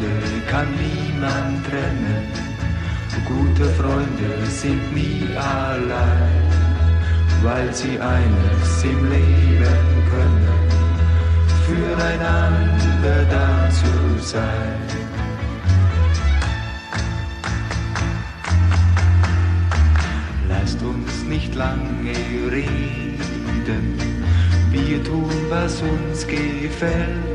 Freunde 0.00 0.46
kann 0.50 0.68
niemand 0.76 1.66
trennen. 1.66 2.26
Gute 3.26 3.68
Freunde 3.70 4.46
sind 4.48 4.94
nie 4.94 5.28
allein, 5.36 6.42
weil 7.42 7.72
sie 7.72 8.00
eines 8.00 8.82
im 8.82 9.10
Leben 9.10 9.84
können, 10.10 10.48
füreinander 11.66 13.24
da 13.30 13.68
zu 13.70 14.24
sein. 14.24 14.80
Lasst 20.48 20.82
uns 20.82 21.24
nicht 21.28 21.54
lange 21.54 22.16
reden, 22.50 23.98
wir 24.72 25.04
tun, 25.04 25.30
was 25.50 25.82
uns 25.82 26.26
gefällt. 26.26 27.29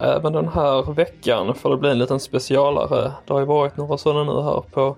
Även 0.00 0.32
den 0.32 0.48
här 0.48 0.92
veckan 0.92 1.54
får 1.54 1.70
det 1.70 1.76
bli 1.76 1.90
en 1.90 1.98
liten 1.98 2.20
specialare. 2.20 3.12
Det 3.26 3.32
har 3.32 3.40
ju 3.40 3.46
varit 3.46 3.76
några 3.76 3.98
sådana 3.98 4.34
nu 4.34 4.42
här 4.42 4.62
på 4.70 4.96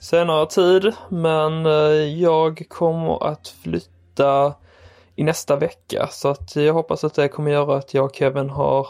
senare 0.00 0.46
tid, 0.46 0.92
men 1.08 1.66
eh, 1.66 1.72
jag 2.20 2.62
kommer 2.68 3.26
att 3.26 3.48
flytta 3.48 4.54
i 5.16 5.24
nästa 5.24 5.56
vecka 5.56 6.08
så 6.10 6.28
att 6.28 6.56
jag 6.56 6.74
hoppas 6.74 7.04
att 7.04 7.14
det 7.14 7.28
kommer 7.28 7.50
göra 7.50 7.76
att 7.76 7.94
jag 7.94 8.04
och 8.04 8.14
Kevin 8.14 8.50
har 8.50 8.86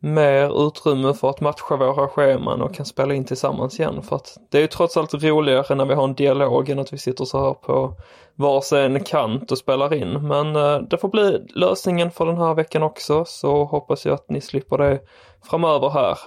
mer 0.00 0.66
utrymme 0.66 1.14
för 1.14 1.30
att 1.30 1.40
matcha 1.40 1.76
våra 1.76 2.08
scheman 2.08 2.62
och 2.62 2.74
kan 2.74 2.86
spela 2.86 3.14
in 3.14 3.24
tillsammans 3.24 3.80
igen. 3.80 4.02
För 4.02 4.16
att 4.16 4.36
det 4.50 4.58
är 4.58 4.62
ju 4.62 4.68
trots 4.68 4.96
allt 4.96 5.14
roligare 5.14 5.74
när 5.74 5.84
vi 5.84 5.94
har 5.94 6.04
en 6.04 6.14
dialog 6.14 6.70
än 6.70 6.78
att 6.78 6.92
vi 6.92 6.98
sitter 6.98 7.24
så 7.24 7.44
här 7.44 7.54
på 7.54 7.94
varsin 8.34 9.04
kant 9.04 9.52
och 9.52 9.58
spelar 9.58 9.94
in. 9.94 10.28
Men 10.28 10.56
eh, 10.56 10.78
det 10.78 10.98
får 10.98 11.08
bli 11.08 11.46
lösningen 11.54 12.10
för 12.10 12.26
den 12.26 12.38
här 12.38 12.54
veckan 12.54 12.82
också 12.82 13.24
så 13.24 13.64
hoppas 13.64 14.06
jag 14.06 14.14
att 14.14 14.30
ni 14.30 14.40
slipper 14.40 14.78
det 14.78 15.00
framöver 15.42 15.90
här. 15.90 16.18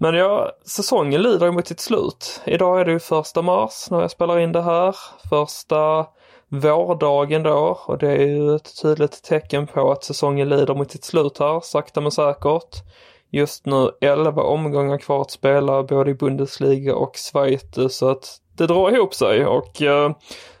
Men 0.00 0.14
ja, 0.14 0.50
säsongen 0.66 1.22
lider 1.22 1.46
ju 1.46 1.52
mot 1.52 1.66
sitt 1.66 1.80
slut. 1.80 2.40
Idag 2.44 2.80
är 2.80 2.84
det 2.84 2.92
ju 2.92 2.98
första 2.98 3.42
mars 3.42 3.90
när 3.90 4.00
jag 4.00 4.10
spelar 4.10 4.38
in 4.38 4.52
det 4.52 4.62
här. 4.62 4.96
Första 5.30 6.06
vårdagen 6.52 7.42
då 7.42 7.78
och 7.86 7.98
det 7.98 8.10
är 8.10 8.26
ju 8.26 8.54
ett 8.54 8.82
tydligt 8.82 9.22
tecken 9.22 9.66
på 9.66 9.92
att 9.92 10.04
säsongen 10.04 10.48
lider 10.48 10.74
mot 10.74 10.90
sitt 10.90 11.04
slut 11.04 11.38
här, 11.38 11.60
sakta 11.60 12.00
men 12.00 12.10
säkert. 12.12 12.82
Just 13.30 13.66
nu 13.66 13.90
11 14.00 14.42
omgångar 14.42 14.98
kvar 14.98 15.20
att 15.20 15.30
spela 15.30 15.82
både 15.82 16.10
i 16.10 16.14
Bundesliga 16.14 16.94
och 16.94 17.16
Schweiz 17.16 17.96
så 17.96 18.08
att 18.08 18.36
det 18.56 18.66
drar 18.66 18.94
ihop 18.94 19.14
sig 19.14 19.46
och 19.46 19.82
eh, 19.82 20.10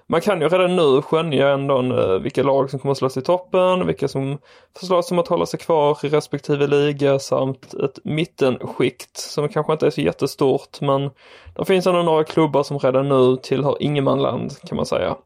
man 0.06 0.20
kan 0.20 0.40
ju 0.40 0.48
redan 0.48 0.76
nu 0.76 1.02
skönja 1.02 1.48
ändå 1.48 1.82
eh, 1.82 2.18
vilka 2.18 2.42
lag 2.42 2.70
som 2.70 2.78
kommer 2.78 2.92
att 2.92 2.98
slåss 2.98 3.16
i 3.16 3.22
toppen, 3.22 3.86
vilka 3.86 4.08
som 4.08 4.38
förslås 4.78 5.10
om 5.10 5.18
att 5.18 5.28
hålla 5.28 5.46
sig 5.46 5.60
kvar 5.60 5.98
i 6.02 6.08
respektive 6.08 6.66
liga 6.66 7.18
samt 7.18 7.74
ett 7.74 7.98
mittenskikt 8.04 9.16
som 9.16 9.48
kanske 9.48 9.72
inte 9.72 9.86
är 9.86 9.90
så 9.90 10.00
jättestort 10.00 10.80
men 10.80 11.10
det 11.56 11.64
finns 11.64 11.86
ändå 11.86 12.02
några 12.02 12.24
klubbar 12.24 12.62
som 12.62 12.78
redan 12.78 13.08
nu 13.08 13.36
tillhör 13.36 13.76
ingenmanland 13.80 14.52
kan 14.66 14.76
man 14.76 14.86
säga. 14.86 15.16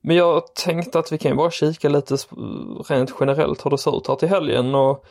Men 0.00 0.16
jag 0.16 0.54
tänkte 0.54 0.98
att 0.98 1.12
vi 1.12 1.18
kan 1.18 1.30
ju 1.30 1.36
bara 1.36 1.50
kika 1.50 1.88
lite 1.88 2.16
rent 2.88 3.14
generellt 3.20 3.66
hur 3.66 3.70
det 3.70 3.78
ser 3.78 3.98
ut 3.98 4.08
här 4.08 4.14
till 4.14 4.28
helgen 4.28 4.74
och 4.74 5.04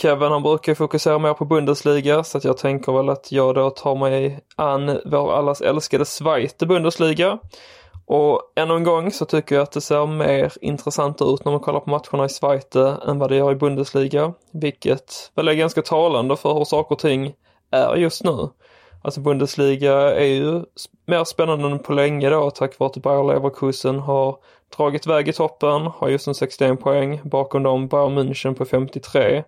Kevin 0.00 0.32
han 0.32 0.42
brukar 0.42 0.74
fokusera 0.74 1.18
mer 1.18 1.34
på 1.34 1.44
Bundesliga 1.44 2.24
så 2.24 2.38
att 2.38 2.44
jag 2.44 2.58
tänker 2.58 2.92
väl 2.92 3.08
att 3.08 3.32
jag 3.32 3.54
då 3.54 3.70
tar 3.70 3.96
mig 3.96 4.40
an 4.56 5.00
vår 5.04 5.32
allas 5.32 5.60
älskade 5.60 6.04
Zweite 6.04 6.66
Bundesliga. 6.66 7.38
Och 8.06 8.52
ännu 8.56 8.74
en 8.74 8.84
gång 8.84 9.12
så 9.12 9.24
tycker 9.24 9.54
jag 9.54 9.62
att 9.62 9.72
det 9.72 9.80
ser 9.80 10.06
mer 10.06 10.52
intressant 10.60 11.22
ut 11.22 11.44
när 11.44 11.52
man 11.52 11.60
kollar 11.60 11.80
på 11.80 11.90
matcherna 11.90 12.24
i 12.24 12.28
Zweite 12.28 12.96
än 13.06 13.18
vad 13.18 13.30
det 13.30 13.36
gör 13.36 13.52
i 13.52 13.54
Bundesliga. 13.54 14.32
Vilket 14.52 15.32
väl 15.34 15.48
är 15.48 15.54
ganska 15.54 15.82
talande 15.82 16.36
för 16.36 16.54
hur 16.54 16.64
saker 16.64 16.94
och 16.94 16.98
ting 16.98 17.34
är 17.70 17.96
just 17.96 18.24
nu. 18.24 18.48
Alltså 19.02 19.20
Bundesliga 19.20 20.14
är 20.14 20.24
ju 20.24 20.62
mer 21.06 21.24
spännande 21.24 21.68
än 21.68 21.78
på 21.78 21.92
länge 21.92 22.30
då 22.30 22.50
tack 22.50 22.78
vare 22.78 22.90
att 22.90 23.02
Bayer 23.02 23.24
Leverkusen 23.24 23.98
har 23.98 24.36
dragit 24.76 25.06
väg 25.06 25.28
i 25.28 25.32
toppen, 25.32 25.82
har 25.82 26.08
just 26.08 26.28
en 26.28 26.34
61 26.34 26.80
poäng. 26.80 27.20
Bakom 27.24 27.62
dem 27.62 27.88
Bayern 27.88 28.18
München 28.18 28.54
på 28.54 28.64
53. 28.64 29.44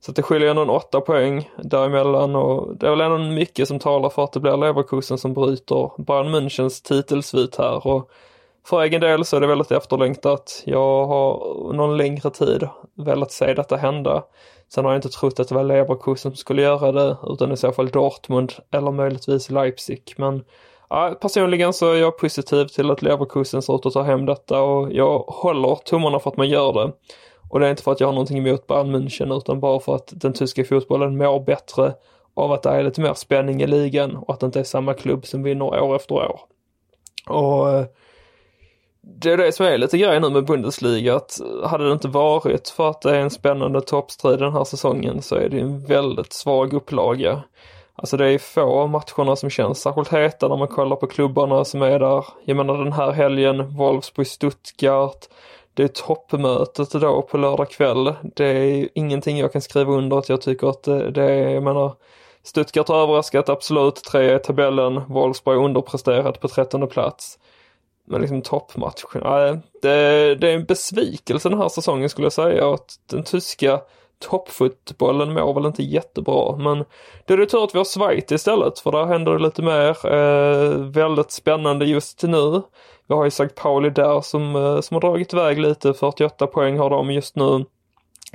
Så 0.00 0.10
att 0.10 0.16
det 0.16 0.22
skiljer 0.22 0.50
ändå 0.50 0.62
en 0.62 0.70
8 0.70 1.00
poäng 1.00 1.50
däremellan 1.56 2.36
och 2.36 2.76
det 2.76 2.86
är 2.86 2.90
väl 2.90 3.00
ändå 3.00 3.18
mycket 3.18 3.68
som 3.68 3.78
talar 3.78 4.10
för 4.10 4.24
att 4.24 4.32
det 4.32 4.40
blir 4.40 4.56
Leverkusen 4.56 5.18
som 5.18 5.34
bryter 5.34 6.02
Bayern 6.02 6.34
Münchens 6.34 6.88
titelsvit 6.88 7.56
här. 7.56 7.86
Och 7.86 8.10
för 8.64 8.82
egen 8.82 9.00
del 9.00 9.24
så 9.24 9.36
är 9.36 9.40
det 9.40 9.46
väldigt 9.46 9.70
efterlängtat. 9.70 10.62
Jag 10.66 11.06
har 11.06 11.72
någon 11.72 11.96
längre 11.96 12.30
tid 12.30 12.68
velat 12.94 13.32
se 13.32 13.54
detta 13.54 13.76
hända. 13.76 14.24
Sen 14.68 14.84
har 14.84 14.92
jag 14.92 14.98
inte 14.98 15.08
trott 15.08 15.40
att 15.40 15.48
det 15.48 15.54
var 15.54 15.64
Leverkusen 15.64 16.30
som 16.30 16.36
skulle 16.36 16.62
göra 16.62 16.92
det 16.92 17.16
utan 17.26 17.52
i 17.52 17.56
så 17.56 17.72
fall 17.72 17.88
Dortmund 17.88 18.52
eller 18.70 18.90
möjligtvis 18.90 19.50
Leipzig. 19.50 20.14
Men 20.16 20.44
ja, 20.90 21.14
personligen 21.20 21.72
så 21.72 21.92
är 21.92 21.96
jag 21.96 22.18
positiv 22.18 22.64
till 22.64 22.90
att 22.90 23.02
Leverkusen 23.02 23.62
ser 23.62 23.74
ut 23.74 23.86
att 23.86 23.92
ta 23.92 24.02
hem 24.02 24.26
detta 24.26 24.62
och 24.62 24.92
jag 24.92 25.18
håller 25.18 25.74
tummarna 25.74 26.18
för 26.18 26.30
att 26.30 26.36
man 26.36 26.48
gör 26.48 26.72
det. 26.72 26.92
Och 27.50 27.60
det 27.60 27.66
är 27.66 27.70
inte 27.70 27.82
för 27.82 27.92
att 27.92 28.00
jag 28.00 28.08
har 28.08 28.12
någonting 28.12 28.38
emot 28.38 28.66
Bayern 28.66 28.96
München 28.96 29.36
utan 29.36 29.60
bara 29.60 29.80
för 29.80 29.94
att 29.94 30.12
den 30.12 30.32
tyska 30.32 30.64
fotbollen 30.64 31.16
mår 31.16 31.40
bättre 31.40 31.94
av 32.34 32.52
att 32.52 32.62
det 32.62 32.70
är 32.70 32.82
lite 32.82 33.00
mer 33.00 33.14
spänning 33.14 33.62
i 33.62 33.66
ligan 33.66 34.16
och 34.16 34.34
att 34.34 34.40
det 34.40 34.46
inte 34.46 34.60
är 34.60 34.64
samma 34.64 34.94
klubb 34.94 35.26
som 35.26 35.42
vinner 35.42 35.82
år 35.82 35.96
efter 35.96 36.14
år. 36.14 36.40
Och 37.28 37.70
eh, 37.70 37.84
det 39.02 39.32
är 39.32 39.36
det 39.36 39.52
som 39.52 39.66
är 39.66 39.78
lite 39.78 39.98
grejen 39.98 40.22
nu 40.22 40.30
med 40.30 40.44
Bundesliga 40.44 41.16
att 41.16 41.40
hade 41.64 41.86
det 41.86 41.92
inte 41.92 42.08
varit 42.08 42.68
för 42.68 42.90
att 42.90 43.02
det 43.02 43.16
är 43.16 43.20
en 43.20 43.30
spännande 43.30 43.80
toppstrid 43.80 44.38
den 44.38 44.52
här 44.52 44.64
säsongen 44.64 45.22
så 45.22 45.34
är 45.34 45.48
det 45.48 45.60
en 45.60 45.84
väldigt 45.84 46.32
svag 46.32 46.72
upplaga. 46.72 47.42
Alltså 47.94 48.16
det 48.16 48.30
är 48.30 48.38
få 48.38 48.80
av 48.80 48.88
matcherna 48.90 49.36
som 49.36 49.50
känns 49.50 49.80
särskilt 49.80 50.12
heta 50.12 50.48
när 50.48 50.56
man 50.56 50.68
kollar 50.68 50.96
på 50.96 51.06
klubbarna 51.06 51.64
som 51.64 51.82
är 51.82 51.98
där. 51.98 52.26
Jag 52.44 52.56
menar 52.56 52.84
den 52.84 52.92
här 52.92 53.12
helgen, 53.12 53.76
Wolfsburg-Stuttgart. 53.76 55.28
Det 55.74 55.82
är 55.82 55.88
toppmötet 55.88 56.90
då 56.90 57.22
på 57.22 57.38
lördag 57.38 57.70
kväll. 57.70 58.14
Det 58.22 58.44
är 58.44 58.88
ingenting 58.94 59.38
jag 59.38 59.52
kan 59.52 59.62
skriva 59.62 59.92
under 59.92 60.18
att 60.18 60.28
jag 60.28 60.40
tycker 60.40 60.66
att 60.66 60.82
det, 60.82 61.10
det 61.10 61.24
är, 61.24 61.48
jag 61.48 61.62
menar 61.62 61.92
Stuttgart 62.42 62.88
har 62.88 63.02
överraskat 63.02 63.48
absolut, 63.48 63.96
tre 63.96 64.36
i 64.36 64.38
tabellen. 64.38 65.02
Wolfsburg 65.08 65.58
underpresterat 65.58 66.40
på 66.40 66.48
trettonde 66.48 66.86
plats. 66.86 67.38
Men 68.04 68.20
liksom 68.20 68.42
toppmatchen, 68.42 69.22
nej, 69.22 69.60
det, 69.82 70.34
det 70.34 70.50
är 70.50 70.54
en 70.54 70.64
besvikelse 70.64 71.48
den 71.48 71.58
här 71.58 71.68
säsongen 71.68 72.08
skulle 72.08 72.24
jag 72.24 72.32
säga. 72.32 72.70
Att 72.74 72.94
den 73.06 73.24
tyska 73.24 73.80
toppfotbollen 74.18 75.34
mår 75.34 75.54
väl 75.54 75.66
inte 75.66 75.82
jättebra. 75.82 76.56
Men 76.56 76.84
det 77.26 77.32
är 77.32 77.36
det 77.36 77.46
tur 77.46 77.64
att 77.64 77.74
vi 77.74 77.78
har 77.78 77.84
Schweiz 77.84 78.32
istället 78.32 78.78
för 78.78 78.92
där 78.92 79.04
händer 79.04 79.32
det 79.32 79.38
lite 79.38 79.62
mer. 79.62 80.14
Eh, 80.14 80.70
väldigt 80.76 81.30
spännande 81.30 81.84
just 81.84 82.22
nu. 82.22 82.62
Vi 83.06 83.14
har 83.14 83.24
ju 83.24 83.28
St. 83.28 83.48
Pauli 83.48 83.90
där 83.90 84.20
som, 84.20 84.56
eh, 84.56 84.80
som 84.80 84.94
har 84.94 85.00
dragit 85.00 85.32
iväg 85.32 85.58
lite. 85.58 85.94
48 85.94 86.46
poäng 86.46 86.78
har 86.78 86.90
de 86.90 87.10
just 87.10 87.36
nu. 87.36 87.64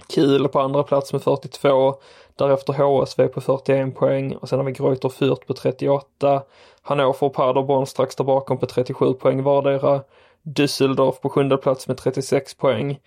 Kiel 0.09 0.47
på 0.47 0.59
andra 0.59 0.83
plats 0.83 1.13
med 1.13 1.21
42. 1.21 1.95
Därefter 2.37 2.73
HSV 2.73 3.27
på 3.27 3.41
41 3.41 3.95
poäng 3.95 4.35
och 4.35 4.49
sen 4.49 4.59
har 4.59 4.65
vi 4.65 4.71
Greuter 4.71 5.09
Fürth 5.09 5.45
på 5.45 5.53
38. 5.53 6.43
Hannover 6.81 7.23
och 7.23 7.33
Paderborn 7.33 7.85
strax 7.85 8.15
där 8.15 8.23
bakom 8.23 8.57
på 8.57 8.65
37 8.65 9.13
poäng 9.13 9.43
vardera. 9.43 10.01
Düsseldorf 10.43 11.21
på 11.21 11.29
sjunde 11.29 11.57
plats 11.57 11.87
med 11.87 11.97
36 11.97 12.53
poäng. 12.53 12.99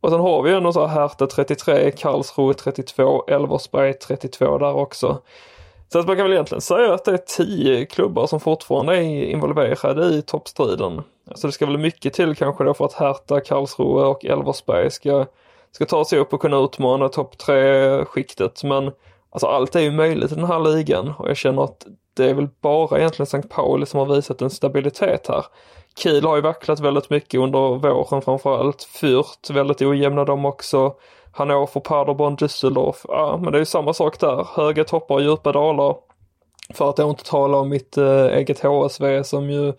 Och 0.00 0.10
sen 0.10 0.20
har 0.20 0.42
vi 0.42 0.52
ändå 0.52 0.72
så 0.72 0.86
här 0.86 1.00
Hertha 1.00 1.26
33, 1.26 1.90
Karlsruhe 1.90 2.54
32, 2.54 3.24
Elversberg 3.28 3.94
32 3.94 4.58
där 4.58 4.74
också. 4.74 5.20
Så 5.92 5.98
att 5.98 6.06
man 6.06 6.16
kan 6.16 6.24
väl 6.24 6.32
egentligen 6.32 6.60
säga 6.60 6.94
att 6.94 7.04
det 7.04 7.12
är 7.12 7.16
tio 7.16 7.86
klubbar 7.86 8.26
som 8.26 8.40
fortfarande 8.40 8.96
är 8.96 9.24
involverade 9.24 10.04
i 10.04 10.22
toppstriden. 10.22 11.02
Så 11.34 11.46
det 11.46 11.52
ska 11.52 11.66
väl 11.66 11.78
mycket 11.78 12.12
till 12.12 12.36
kanske 12.36 12.64
då 12.64 12.74
för 12.74 12.84
att 12.84 12.92
Hertha, 12.92 13.40
Karlsruhe 13.40 14.06
och 14.06 14.24
Elversberg 14.24 14.90
ska, 14.90 15.26
ska 15.74 15.86
ta 15.86 16.04
sig 16.04 16.18
upp 16.18 16.32
och 16.32 16.40
kunna 16.40 16.56
utmana 16.56 17.08
topp 17.08 17.38
tre-skiktet. 17.38 18.64
Men 18.64 18.92
alltså 19.30 19.46
allt 19.46 19.76
är 19.76 19.80
ju 19.80 19.90
möjligt 19.90 20.32
i 20.32 20.34
den 20.34 20.44
här 20.44 20.60
ligan 20.60 21.14
och 21.18 21.28
jag 21.28 21.36
känner 21.36 21.64
att 21.64 21.86
det 22.16 22.30
är 22.30 22.34
väl 22.34 22.48
bara 22.60 22.98
egentligen 22.98 23.26
St. 23.26 23.48
Pauli 23.48 23.86
som 23.86 24.00
har 24.00 24.16
visat 24.16 24.42
en 24.42 24.50
stabilitet 24.50 25.26
här. 25.28 25.44
Kiel 25.96 26.24
har 26.24 26.36
ju 26.36 26.42
vacklat 26.42 26.80
väldigt 26.80 27.10
mycket 27.10 27.40
under 27.40 27.58
våren 27.58 28.22
framförallt. 28.22 28.88
Fürth 29.00 29.52
väldigt 29.52 29.82
ojämna 29.82 30.24
de 30.24 30.44
också. 30.44 30.94
Hannover, 31.32 31.80
Paderborn, 31.80 32.36
Düsseldorf. 32.36 33.04
Ja, 33.08 33.38
men 33.42 33.52
det 33.52 33.58
är 33.58 33.60
ju 33.60 33.66
samma 33.66 33.92
sak 33.92 34.20
där. 34.20 34.46
Höga 34.54 34.84
toppar 34.84 35.14
och 35.14 35.22
djupa 35.22 35.52
dalar. 35.52 35.96
För 36.74 36.90
att 36.90 36.96
då 36.96 37.10
inte 37.10 37.24
tala 37.24 37.58
om 37.58 37.68
mitt 37.68 37.96
eh, 37.96 38.26
eget 38.26 38.62
HSV 38.62 39.24
som 39.24 39.50
ju 39.50 39.72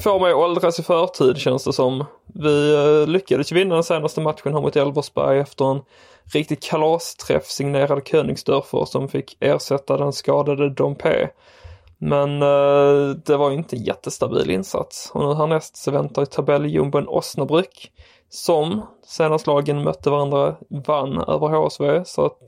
får 0.00 0.20
mig 0.20 0.30
att 0.30 0.36
åldras 0.36 0.78
i 0.78 0.82
förtid 0.82 1.36
känns 1.36 1.64
det 1.64 1.72
som. 1.72 2.04
Vi 2.34 2.74
eh, 2.74 3.08
lyckades 3.08 3.52
vinna 3.52 3.74
den 3.74 3.84
senaste 3.84 4.20
matchen 4.20 4.54
här 4.54 4.60
mot 4.60 4.76
Elversberg 4.76 5.38
efter 5.38 5.70
en 5.70 5.80
riktig 6.32 6.62
kalasträff 6.62 7.46
signerad 7.46 8.08
Königsdörfer 8.08 8.84
som 8.84 9.08
fick 9.08 9.36
ersätta 9.40 9.96
den 9.96 10.12
skadade 10.12 10.70
Dompe. 10.70 11.30
Men 11.98 12.42
eh, 12.42 13.08
det 13.26 13.36
var 13.36 13.50
ju 13.50 13.56
inte 13.56 13.76
en 13.76 13.82
jättestabil 13.82 14.50
insats. 14.50 15.10
Och 15.14 15.28
nu 15.28 15.34
härnäst 15.34 15.76
så 15.76 15.90
väntar 15.90 16.24
tabelljumbon 16.24 17.08
Osnabrück 17.08 17.90
som 18.30 18.82
senast 19.06 19.46
lagen 19.46 19.84
mötte 19.84 20.10
varandra 20.10 20.56
vann 20.86 21.18
över 21.18 21.48
HSV. 21.48 22.04
Så 22.04 22.26
att 22.26 22.42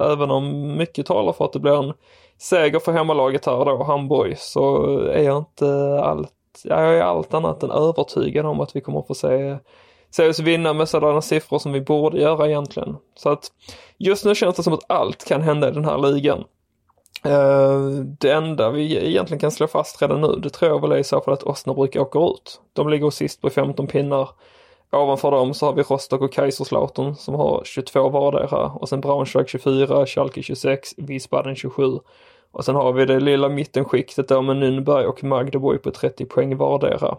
även 0.00 0.30
om 0.30 0.76
mycket 0.76 1.06
talar 1.06 1.32
för 1.32 1.44
att 1.44 1.52
det 1.52 1.60
blir 1.60 1.84
en 1.84 1.92
seger 2.38 2.78
för 2.78 2.92
hemmalaget 2.92 3.46
här 3.46 3.64
då, 3.64 3.82
Hamburg, 3.82 4.38
så 4.38 4.90
eh, 5.00 5.20
är 5.20 5.22
jag 5.22 5.38
inte 5.38 6.00
allt, 6.02 6.32
jag 6.64 6.96
är 6.96 7.02
allt 7.02 7.34
annat 7.34 7.62
än 7.62 7.70
övertygad 7.70 8.46
om 8.46 8.60
att 8.60 8.76
vi 8.76 8.80
kommer 8.80 8.98
att 8.98 9.06
få 9.06 9.14
se 9.14 9.58
se 10.10 10.28
oss 10.28 10.38
vinna 10.38 10.72
med 10.72 10.88
sådana 10.88 11.22
siffror 11.22 11.58
som 11.58 11.72
vi 11.72 11.80
borde 11.80 12.20
göra 12.20 12.46
egentligen. 12.46 12.96
Så 13.14 13.28
att 13.28 13.52
just 13.98 14.24
nu 14.24 14.34
känns 14.34 14.56
det 14.56 14.62
som 14.62 14.72
att 14.72 14.90
allt 14.90 15.24
kan 15.24 15.42
hända 15.42 15.68
i 15.68 15.72
den 15.72 15.84
här 15.84 15.98
ligan. 15.98 16.44
Uh, 17.26 17.88
det 18.20 18.30
enda 18.30 18.70
vi 18.70 19.08
egentligen 19.08 19.40
kan 19.40 19.50
slå 19.50 19.66
fast 19.66 20.02
redan 20.02 20.20
nu, 20.20 20.36
det 20.42 20.50
tror 20.50 20.70
jag 20.70 20.80
väl 20.80 20.92
är 20.92 20.96
i 20.96 21.04
så 21.04 21.20
fall 21.20 21.34
att 21.34 21.42
Osnabrück 21.42 21.96
åker 21.96 22.30
ut. 22.30 22.60
De 22.72 22.88
ligger 22.88 23.10
sist 23.10 23.40
på 23.40 23.50
15 23.50 23.86
pinnar. 23.86 24.28
Ovanför 24.92 25.30
dem 25.30 25.54
så 25.54 25.66
har 25.66 25.72
vi 25.72 25.82
Rostock 25.82 26.20
och 26.20 26.32
Kaiserslautern 26.32 27.14
som 27.14 27.34
har 27.34 27.62
22 27.64 28.08
vardera 28.08 28.66
och 28.66 28.88
sen 28.88 29.00
Braunschweig 29.00 29.48
24, 29.48 30.06
Schalke 30.06 30.42
26, 30.42 30.94
Wiesbaden 30.96 31.56
27. 31.56 31.82
Och 32.54 32.64
sen 32.64 32.74
har 32.74 32.92
vi 32.92 33.04
det 33.04 33.20
lilla 33.20 33.48
mittenskiktet 33.48 34.28
då 34.28 34.42
med 34.42 34.56
Nürnberg 34.56 35.04
och 35.04 35.24
Magdeburg 35.24 35.82
på 35.82 35.90
30 35.90 36.24
poäng 36.24 36.56
vardera. 36.56 37.16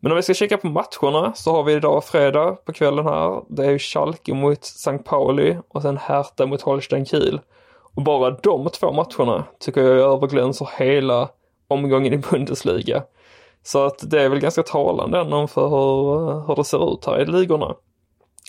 Men 0.00 0.12
om 0.12 0.16
vi 0.16 0.22
ska 0.22 0.34
kika 0.34 0.56
på 0.56 0.66
matcherna 0.66 1.32
så 1.34 1.52
har 1.52 1.62
vi 1.62 1.72
idag 1.72 2.04
fredag 2.04 2.56
på 2.64 2.72
kvällen 2.72 3.06
här. 3.06 3.42
Det 3.48 3.66
är 3.66 3.70
ju 3.70 3.78
Schalke 3.78 4.34
mot 4.34 4.62
St. 4.62 4.98
Pauli 4.98 5.56
och 5.68 5.82
sen 5.82 5.96
Hertha 5.96 6.46
mot 6.46 6.62
Holstein 6.62 7.06
Kiel. 7.06 7.40
Och 7.94 8.02
bara 8.02 8.30
de 8.30 8.68
två 8.68 8.92
matcherna 8.92 9.44
tycker 9.58 9.82
jag 9.82 10.14
överglänser 10.14 10.68
hela 10.78 11.28
omgången 11.68 12.12
i 12.12 12.18
Bundesliga. 12.18 13.02
Så 13.62 13.84
att 13.84 14.10
det 14.10 14.22
är 14.22 14.28
väl 14.28 14.40
ganska 14.40 14.62
talande 14.62 15.18
ändå 15.18 15.46
för 15.46 15.68
hur, 15.68 16.46
hur 16.46 16.56
det 16.56 16.64
ser 16.64 16.94
ut 16.94 17.06
här 17.06 17.20
i 17.20 17.26
ligorna. 17.26 17.74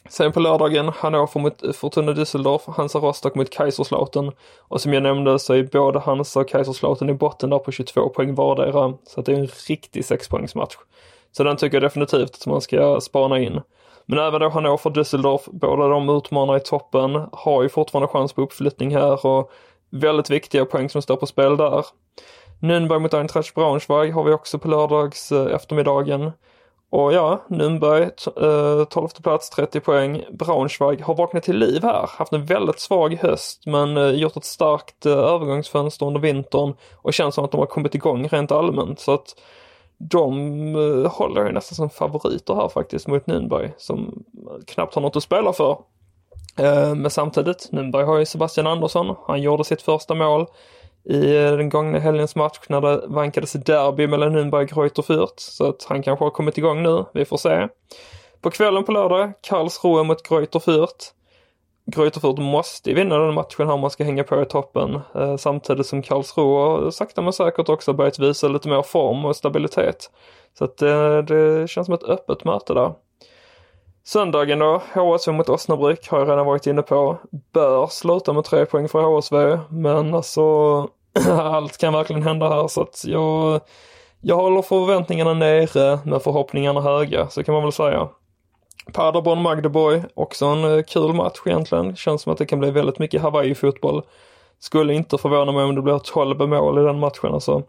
Sen 0.09 0.31
på 0.31 0.39
lördagen 0.39 0.89
Hannover 0.89 1.39
mot 1.39 1.75
Fortuna 1.75 2.11
Düsseldorf, 2.11 2.61
Hansa 2.67 2.99
Rostock 2.99 3.35
mot 3.35 3.49
Kaiserslautern. 3.49 4.31
Och 4.59 4.81
som 4.81 4.93
jag 4.93 5.03
nämnde 5.03 5.39
så 5.39 5.53
är 5.53 5.63
både 5.63 5.99
Hansa 5.99 6.39
och 6.39 6.49
Kaiserslautern 6.49 7.09
i 7.09 7.13
botten 7.13 7.49
där 7.49 7.59
på 7.59 7.71
22 7.71 8.09
poäng 8.09 8.35
vardera. 8.35 8.93
Så 9.03 9.19
att 9.19 9.25
det 9.25 9.31
är 9.31 9.37
en 9.37 9.47
riktig 9.67 10.05
sexpoängsmatch. 10.05 10.75
Så 11.31 11.43
den 11.43 11.57
tycker 11.57 11.75
jag 11.75 11.83
definitivt 11.83 12.35
att 12.35 12.45
man 12.45 12.61
ska 12.61 13.01
spana 13.01 13.39
in. 13.39 13.61
Men 14.05 14.19
även 14.19 14.41
då 14.41 14.49
Hannover 14.49 14.91
Düsseldorf, 14.91 15.41
båda 15.51 15.87
de 15.87 16.09
utmanar 16.09 16.57
i 16.57 16.59
toppen, 16.59 17.27
har 17.31 17.63
ju 17.63 17.69
fortfarande 17.69 18.07
chans 18.07 18.33
på 18.33 18.41
uppflyttning 18.41 18.95
här 18.95 19.25
och 19.25 19.51
väldigt 19.89 20.29
viktiga 20.29 20.65
poäng 20.65 20.89
som 20.89 21.01
står 21.01 21.15
på 21.15 21.25
spel 21.25 21.57
där. 21.57 21.85
Nürnberg 22.59 22.99
mot 22.99 23.13
Eintracht 23.13 23.55
Braunschweig 23.55 24.11
har 24.11 24.23
vi 24.23 24.33
också 24.33 24.59
på 24.59 24.67
lördags 24.67 25.31
eh, 25.31 25.55
eftermiddagen. 25.55 26.31
Och 26.95 27.13
ja, 27.13 27.41
Nürnberg, 27.47 28.03
eh, 28.79 28.85
12 28.85 29.07
plats, 29.23 29.49
30 29.49 29.79
poäng. 29.79 30.23
Braunschweig 30.31 31.01
har 31.01 31.15
vaknat 31.15 31.43
till 31.43 31.57
liv 31.57 31.83
här, 31.83 32.09
haft 32.17 32.33
en 32.33 32.45
väldigt 32.45 32.79
svag 32.79 33.13
höst 33.13 33.65
men 33.65 33.97
eh, 33.97 34.09
gjort 34.09 34.37
ett 34.37 34.45
starkt 34.45 35.05
eh, 35.05 35.11
övergångsfönster 35.11 36.05
under 36.05 36.19
vintern 36.19 36.73
och 36.95 37.13
känns 37.13 37.35
som 37.35 37.45
att 37.45 37.51
de 37.51 37.59
har 37.59 37.67
kommit 37.67 37.95
igång 37.95 38.27
rent 38.27 38.51
allmänt. 38.51 38.99
Så 38.99 39.13
att 39.13 39.35
de 39.97 40.75
uh, 40.75 41.07
håller 41.07 41.45
ju 41.45 41.51
nästan 41.51 41.75
som 41.75 41.89
favoriter 41.89 42.55
här 42.55 42.69
faktiskt 42.69 43.07
mot 43.07 43.25
Nürnberg 43.25 43.71
som 43.77 44.23
eh, 44.33 44.65
knappt 44.67 44.95
har 44.95 45.01
något 45.01 45.15
att 45.15 45.23
spela 45.23 45.53
för. 45.53 45.77
Eh, 46.57 46.95
men 46.95 47.11
samtidigt, 47.11 47.69
Nürnberg 47.71 48.03
har 48.03 48.19
ju 48.19 48.25
Sebastian 48.25 48.67
Andersson. 48.67 49.15
Han 49.27 49.41
gjorde 49.41 49.63
sitt 49.63 49.81
första 49.81 50.15
mål 50.15 50.45
i 51.05 51.35
eh, 51.35 51.51
den 51.51 51.69
gångna 51.69 51.99
helgens 51.99 52.35
match 52.35 52.59
när 52.67 52.81
det 52.81 53.01
vankades 53.07 53.53
derby 53.53 54.07
mellan 54.07 54.37
Nürnberg 54.37 54.61
och 54.61 54.69
Greuther 54.69 55.03
Fürth. 55.03 55.37
Så 55.37 55.69
att 55.69 55.83
han 55.89 56.03
kanske 56.03 56.25
har 56.25 56.31
kommit 56.31 56.57
igång 56.57 56.83
nu, 56.83 57.05
vi 57.13 57.25
får 57.25 57.37
se. 57.37 57.67
På 58.41 58.51
kvällen 58.51 58.83
på 58.83 58.91
lördag, 58.91 59.33
Karlsruhe 59.41 60.03
mot 60.03 60.29
Greuther 60.29 60.59
Fürth. 60.59 61.11
Greuterfurt 61.87 62.37
måste 62.37 62.93
vinna 62.93 63.17
den 63.17 63.33
matchen 63.33 63.67
här 63.67 63.73
om 63.73 63.79
man 63.79 63.89
ska 63.89 64.03
hänga 64.03 64.23
på 64.23 64.41
i 64.41 64.45
toppen. 64.45 64.99
Eh, 65.15 65.37
samtidigt 65.37 65.85
som 65.85 66.01
Karlsruhe 66.01 66.91
sakta 66.91 67.21
men 67.21 67.33
säkert 67.33 67.69
också 67.69 67.93
börjat 67.93 68.19
visa 68.19 68.47
lite 68.47 68.69
mer 68.69 68.81
form 68.81 69.25
och 69.25 69.35
stabilitet. 69.35 70.11
Så 70.57 70.63
att 70.63 70.81
eh, 70.81 71.17
det 71.17 71.69
känns 71.69 71.85
som 71.85 71.93
ett 71.93 72.03
öppet 72.03 72.43
möte 72.43 72.73
där. 72.73 72.93
Söndagen 74.07 74.59
då, 74.59 74.81
HSV 74.93 75.31
mot 75.31 75.49
Osnabrück 75.49 76.09
har 76.09 76.19
jag 76.19 76.29
redan 76.29 76.45
varit 76.45 76.67
inne 76.67 76.81
på. 76.81 77.17
Bör 77.53 77.87
sluta 77.87 78.33
med 78.33 78.43
tre 78.43 78.65
poäng 78.65 78.87
för 78.87 79.01
HSV, 79.01 79.59
men 79.69 80.13
alltså 80.13 80.41
allt 81.29 81.77
kan 81.77 81.93
verkligen 81.93 82.23
hända 82.23 82.49
här 82.49 82.67
så 82.67 82.81
att 82.81 83.03
jag, 83.05 83.61
jag 84.21 84.35
håller 84.35 84.61
förväntningarna 84.61 85.33
nere 85.33 85.99
men 86.05 86.19
förhoppningarna 86.19 86.81
höga, 86.81 87.29
så 87.29 87.43
kan 87.43 87.53
man 87.53 87.63
väl 87.63 87.71
säga. 87.71 88.09
Paderborn 88.93 89.41
Magdeborg, 89.41 90.03
också 90.13 90.45
en 90.45 90.77
eh, 90.77 90.83
kul 90.83 91.13
match 91.13 91.41
egentligen. 91.45 91.95
Känns 91.95 92.21
som 92.21 92.31
att 92.31 92.37
det 92.37 92.45
kan 92.45 92.59
bli 92.59 92.71
väldigt 92.71 92.99
mycket 92.99 93.21
Hawaii-fotboll. 93.21 94.01
Skulle 94.59 94.93
inte 94.93 95.17
förvåna 95.17 95.51
mig 95.51 95.63
om 95.63 95.75
det 95.75 95.81
blir 95.81 95.99
12 95.99 96.49
mål 96.49 96.79
i 96.79 96.83
den 96.83 96.99
matchen 96.99 97.33
alltså. 97.33 97.63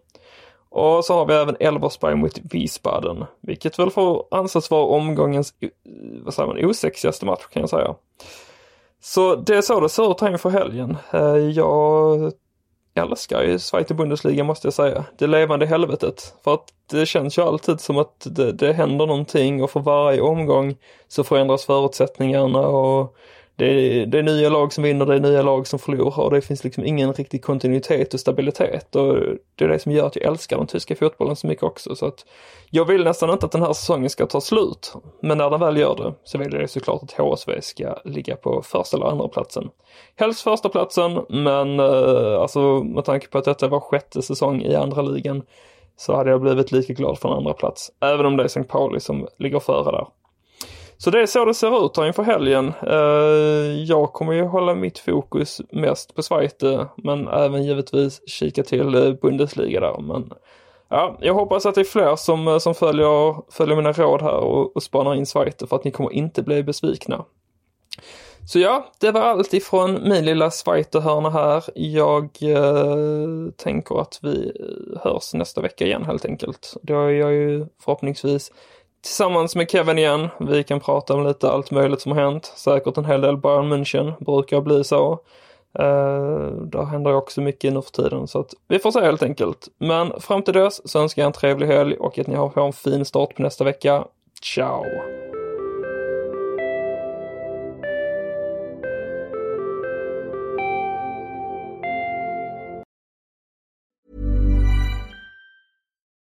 Och 0.69 1.05
så 1.05 1.15
har 1.15 1.27
vi 1.27 1.35
även 1.35 1.57
Elversberg 1.61 2.15
mot 2.15 2.39
Wiesbaden, 2.53 3.25
vilket 3.41 3.79
väl 3.79 3.91
får 3.91 4.25
anses 4.31 4.71
vara 4.71 4.85
omgångens, 4.85 5.55
vad 6.25 6.35
säger 6.35 6.47
man, 6.47 6.65
osexigaste 6.65 7.27
match 7.27 7.47
kan 7.53 7.61
jag 7.61 7.71
säga. 7.71 7.95
Så 9.01 9.37
det 9.37 9.57
är 9.57 9.63
så 9.63 9.81
det 9.81 9.89
ser 9.89 10.11
ut 10.11 10.21
här 10.21 10.33
inför 10.33 10.51
helgen. 10.51 10.97
Eh, 11.13 11.37
jag 11.37 12.33
älskar 12.95 13.43
ju 13.43 13.59
Zweite 13.59 13.95
Bundesliga 13.95 14.45
måste 14.45 14.67
jag 14.67 14.75
säga. 14.75 15.05
Det 15.19 15.27
levande 15.27 15.67
helvetet. 15.67 16.35
För 16.45 16.55
att 16.55 16.73
det 16.91 17.07
känns 17.07 17.39
ju 17.39 17.43
alltid 17.43 17.81
som 17.81 17.99
att 17.99 18.27
det, 18.31 18.53
det 18.53 18.73
händer 18.73 19.07
någonting 19.07 19.63
och 19.63 19.71
för 19.71 19.81
varje 19.81 20.21
omgång 20.21 20.77
så 21.09 21.25
förändras 21.25 21.65
förutsättningarna 21.65 22.61
och 22.61 23.17
det 23.57 23.67
är, 23.67 24.07
det 24.07 24.19
är 24.19 24.23
nya 24.23 24.49
lag 24.49 24.73
som 24.73 24.85
vinner, 24.85 25.07
det 25.07 25.15
är 25.15 25.21
nya 25.21 25.43
lag 25.43 25.67
som 25.67 25.79
förlorar 25.79 26.21
och 26.21 26.31
det 26.31 26.41
finns 26.41 26.65
liksom 26.65 26.85
ingen 26.85 27.13
riktig 27.13 27.45
kontinuitet 27.45 28.15
och 28.15 28.21
stabilitet 28.21 28.97
och 28.97 29.17
det 29.55 29.65
är 29.65 29.69
det 29.69 29.79
som 29.79 29.93
gör 29.93 30.07
att 30.07 30.17
jag 30.17 30.25
älskar 30.25 30.57
den 30.57 30.67
tyska 30.67 30.97
fotbollen 30.97 31.37
så 31.37 31.47
mycket 31.47 31.63
också. 31.63 31.97
Så 31.97 32.07
att 32.07 32.25
jag 32.71 32.85
vill 32.85 33.05
nästan 33.05 33.31
inte 33.31 33.47
att 33.47 33.53
den 33.53 33.63
här 33.63 33.73
säsongen 33.73 34.11
ska 34.11 34.27
ta 34.27 34.41
slut. 34.41 34.93
Men 35.21 35.39
när 35.39 35.51
den 35.51 35.61
väl 35.61 35.77
gör 35.77 35.95
det 35.97 36.15
så 36.25 36.39
vill 36.39 36.53
jag 36.53 36.71
såklart 36.71 37.03
att 37.03 37.13
HSV 37.13 37.61
ska 37.61 37.97
ligga 38.05 38.37
på 38.37 38.63
första 38.63 38.97
eller 38.97 39.07
andra 39.07 39.29
platsen. 39.29 39.69
Helst 40.17 40.41
första 40.41 40.69
platsen 40.69 41.21
men 41.29 41.81
eh, 41.81 42.41
alltså 42.41 42.61
med 42.85 43.05
tanke 43.05 43.29
på 43.29 43.39
att 43.39 43.45
detta 43.45 43.69
var 43.69 43.81
sjätte 43.81 44.23
säsong 44.23 44.63
i 44.63 44.75
andra 44.75 45.03
ligan 45.03 45.43
så 45.97 46.17
hade 46.17 46.31
jag 46.31 46.41
blivit 46.41 46.73
lika 46.73 46.93
glad 46.93 47.19
för 47.19 47.29
en 47.29 47.35
andra 47.35 47.53
plats. 47.53 47.93
Även 48.01 48.27
om 48.27 48.37
det 48.37 48.43
är 48.43 48.47
St. 48.47 48.63
Pauli 48.63 49.01
som 49.01 49.27
ligger 49.39 49.61
före 49.61 49.93
där. 49.93 50.07
Så 50.99 51.11
det 51.11 51.23
är 51.23 51.27
så 51.27 51.45
det 51.45 51.55
ser 51.55 51.87
ut 51.87 51.97
här 51.97 52.07
inför 52.07 52.23
helgen. 52.23 52.73
Eh, 52.83 53.83
jag 53.85 54.13
kommer 54.13 54.33
ju 54.33 54.45
hålla 54.45 54.75
mitt 54.75 54.99
fokus 54.99 55.61
mest 55.71 56.15
på 56.15 56.23
Schweiz 56.23 56.63
eh, 56.63 56.87
men 56.97 57.29
även 57.29 57.65
givetvis 57.65 58.29
kika 58.29 58.63
till 58.63 58.95
eh, 58.95 59.13
Bundesliga 59.13 59.81
där. 59.81 60.01
Men 60.01 60.33
ja, 60.89 61.19
jag 61.21 61.35
hoppas 61.35 61.67
att 61.67 61.75
det 61.75 61.81
är 61.81 61.85
fler 61.85 62.17
som, 62.17 62.61
som 62.61 62.75
följer, 62.75 63.53
följer 63.53 63.77
mina 63.77 63.93
råd 63.93 64.23
här 64.23 64.37
och, 64.37 64.77
och 64.77 64.83
spanar 64.83 65.15
in 65.15 65.27
Schweiz 65.27 65.57
för 65.69 65.77
att 65.77 65.85
ni 65.85 65.91
kommer 65.91 66.13
inte 66.13 66.43
bli 66.43 66.63
besvikna. 66.63 67.25
Så 68.47 68.59
ja, 68.59 68.87
det 69.01 69.11
var 69.11 69.21
allt 69.21 69.55
ifrån 69.55 70.09
min 70.09 70.25
lilla 70.25 70.51
Zweite-hörna 70.51 71.31
här. 71.31 71.65
Jag 71.75 72.25
eh, 72.41 73.51
tänker 73.57 74.01
att 74.01 74.19
vi 74.23 74.53
hörs 75.03 75.35
nästa 75.35 75.61
vecka 75.61 75.85
igen 75.85 76.05
helt 76.05 76.25
enkelt. 76.25 76.75
Då 76.83 77.01
är 77.01 77.11
jag 77.11 77.33
ju 77.33 77.67
förhoppningsvis 77.81 78.53
tillsammans 79.07 79.57
med 79.57 79.71
Kevin 79.71 79.99
igen. 79.99 80.29
Vi 80.41 80.65
kan 80.65 80.81
prata 80.81 81.15
om 81.15 81.27
lite 81.27 81.51
allt 81.51 81.71
möjligt 81.71 82.01
som 82.01 82.13
har 82.13 82.25
hänt. 82.25 82.53
Säkert 82.57 82.97
en 82.97 83.05
hel 83.05 83.21
del 83.21 83.37
Bayern 83.37 83.73
München, 83.73 84.25
brukar 84.25 84.61
bli 84.61 84.85
så. 84.85 85.19
Eh, 85.79 85.85
uh, 85.85 86.63
det 86.63 86.85
händer 86.85 87.15
också 87.15 87.41
mycket 87.41 87.73
nu 87.73 87.83
för 87.83 87.91
tiden 87.91 88.29
så 88.29 88.41
att 88.41 88.55
vi 88.69 88.79
får 88.79 88.91
se 88.91 89.01
helt 89.01 89.23
enkelt. 89.23 89.69
Men 89.79 90.21
fram 90.21 90.43
till 90.43 90.55
dess 90.55 90.89
så 90.89 91.01
önskar 91.01 91.23
jag 91.23 91.27
en 91.27 91.33
trevlig 91.33 91.67
helg 91.67 91.97
och 91.97 92.19
att 92.19 92.27
ni 92.27 92.35
har 92.35 92.67
en 92.67 92.73
fin 92.73 93.05
start 93.05 93.37
på 93.37 93.43
nästa 93.43 93.65
vecka. 93.65 94.05
Ciao! 94.43 94.85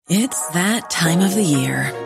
It's 0.08 0.48
that 0.52 0.88
time 0.88 1.20
of 1.20 1.34
the 1.34 1.42
year. 1.42 2.05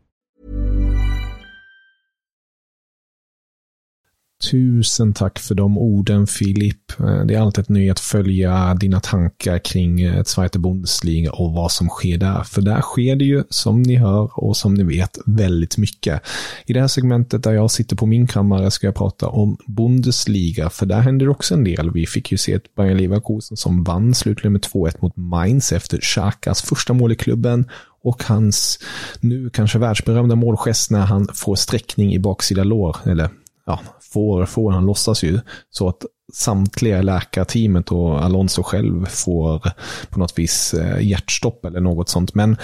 Tusen 4.41 5.13
tack 5.13 5.39
för 5.39 5.55
de 5.55 5.77
orden 5.77 6.27
Filip. 6.27 6.99
Eh, 6.99 7.25
det 7.25 7.35
är 7.35 7.41
alltid 7.41 7.61
ett 7.61 7.69
nöje 7.69 7.91
att 7.91 7.99
följa 7.99 8.73
dina 8.73 8.99
tankar 8.99 9.59
kring 9.59 10.01
eh, 10.01 10.23
Zweite 10.23 10.59
Bundesliga 10.59 11.31
och 11.31 11.53
vad 11.53 11.71
som 11.71 11.89
sker 11.89 12.17
där. 12.17 12.43
För 12.43 12.61
där 12.61 12.81
sker 12.81 13.15
det 13.15 13.25
ju, 13.25 13.43
som 13.49 13.81
ni 13.81 13.95
hör 13.95 14.29
och 14.33 14.57
som 14.57 14.73
ni 14.73 14.83
vet, 14.83 15.17
väldigt 15.25 15.77
mycket. 15.77 16.21
I 16.65 16.73
det 16.73 16.81
här 16.81 16.87
segmentet 16.87 17.43
där 17.43 17.51
jag 17.51 17.71
sitter 17.71 17.95
på 17.95 18.05
min 18.05 18.27
kammare 18.27 18.71
ska 18.71 18.87
jag 18.87 18.95
prata 18.95 19.27
om 19.27 19.57
Bundesliga, 19.67 20.69
för 20.69 20.85
där 20.85 20.99
händer 20.99 21.29
också 21.29 21.53
en 21.53 21.63
del. 21.63 21.91
Vi 21.91 22.05
fick 22.05 22.31
ju 22.31 22.37
se 22.37 22.53
ett 22.53 22.75
Bayern 22.75 22.97
Leverkusen 22.97 23.57
som 23.57 23.83
vann 23.83 24.13
slutligen 24.13 24.53
med 24.53 24.61
2-1 24.61 24.95
mot 24.99 25.17
Mainz 25.17 25.71
efter 25.71 25.97
Xhakas 25.97 26.61
första 26.61 26.93
mål 26.93 27.11
i 27.11 27.15
klubben 27.15 27.65
och 28.03 28.23
hans 28.23 28.79
nu 29.19 29.49
kanske 29.49 29.79
världsberömda 29.79 30.35
målgest 30.35 30.91
när 30.91 31.05
han 31.05 31.27
får 31.33 31.55
sträckning 31.55 32.13
i 32.13 32.19
baksida 32.19 32.63
lår, 32.63 32.97
eller 33.05 33.29
ja, 33.65 33.79
får, 34.13 34.45
får 34.45 34.71
han 34.71 34.85
låtsas 34.85 35.23
ju, 35.23 35.39
så 35.69 35.89
att 35.89 36.05
samtliga 36.33 37.01
läkarteamet 37.01 37.91
och 37.91 38.23
Alonso 38.23 38.63
själv 38.63 39.05
får 39.05 39.71
på 40.09 40.19
något 40.19 40.39
vis 40.39 40.73
eh, 40.73 41.07
hjärtstopp 41.07 41.65
eller 41.65 41.81
något 41.81 42.09
sånt. 42.09 42.35
Men 42.35 42.57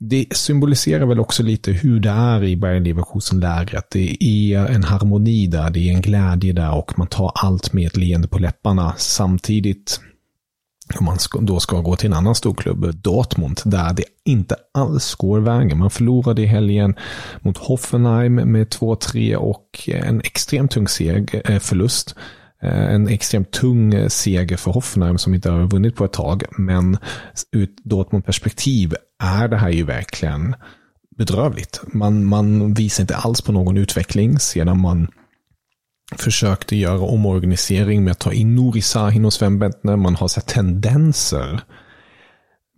det 0.00 0.26
symboliserar 0.36 1.06
väl 1.06 1.20
också 1.20 1.42
lite 1.42 1.72
hur 1.72 2.00
det 2.00 2.10
är 2.10 2.44
i 2.44 2.56
Bayern 2.56 2.84
Leverkusen-lägret. 2.84 3.86
Det 3.90 4.24
är 4.24 4.66
en 4.66 4.84
harmoni 4.84 5.46
där, 5.46 5.70
det 5.70 5.80
är 5.80 5.92
en 5.92 6.00
glädje 6.00 6.52
där 6.52 6.74
och 6.74 6.98
man 6.98 7.06
tar 7.06 7.32
allt 7.34 7.72
med 7.72 7.86
ett 7.86 7.96
leende 7.96 8.28
på 8.28 8.38
läpparna. 8.38 8.94
Samtidigt 8.96 10.00
om 10.98 11.04
man 11.04 11.18
då 11.40 11.60
ska 11.60 11.80
gå 11.80 11.96
till 11.96 12.06
en 12.06 12.12
annan 12.12 12.34
storklubb, 12.34 12.94
Dortmund, 12.94 13.60
där 13.64 13.92
det 13.92 14.04
inte 14.24 14.56
alls 14.74 15.14
går 15.14 15.40
vägen. 15.40 15.78
Man 15.78 15.90
förlorade 15.90 16.42
i 16.42 16.46
helgen 16.46 16.94
mot 17.40 17.58
Hoffenheim 17.58 18.34
med 18.34 18.68
2-3 18.68 19.34
och 19.34 19.88
eh, 19.88 20.08
en 20.08 20.20
extremt 20.20 20.70
tung 20.70 20.88
seg, 20.88 21.40
eh, 21.44 21.58
förlust. 21.58 22.14
Eh, 22.62 22.94
en 22.94 23.08
extremt 23.08 23.50
tung 23.50 24.10
seger 24.10 24.56
för 24.56 24.70
Hoffenheim 24.70 25.18
som 25.18 25.34
inte 25.34 25.50
har 25.50 25.66
vunnit 25.66 25.96
på 25.96 26.04
ett 26.04 26.12
tag. 26.12 26.42
Men 26.58 26.98
ur 27.52 27.68
Dortmund 27.84 28.24
perspektiv 28.24 28.94
är 29.22 29.48
det 29.48 29.56
här 29.56 29.70
ju 29.70 29.84
verkligen 29.84 30.54
bedrövligt. 31.18 31.80
Man, 31.86 32.24
man 32.24 32.74
visar 32.74 33.02
inte 33.02 33.16
alls 33.16 33.40
på 33.42 33.52
någon 33.52 33.76
utveckling 33.76 34.38
sedan 34.38 34.80
man 34.80 35.08
försökte 36.16 36.76
göra 36.76 37.00
omorganisering 37.00 38.04
med 38.04 38.10
att 38.12 38.18
ta 38.18 38.32
in 38.32 38.54
Nouri 38.54 38.82
Sahin 38.82 39.24
och 39.24 39.32
Sven 39.32 39.58
Bentner. 39.58 39.96
Man 39.96 40.16
har 40.16 40.28
sett 40.28 40.46
tendenser. 40.46 41.60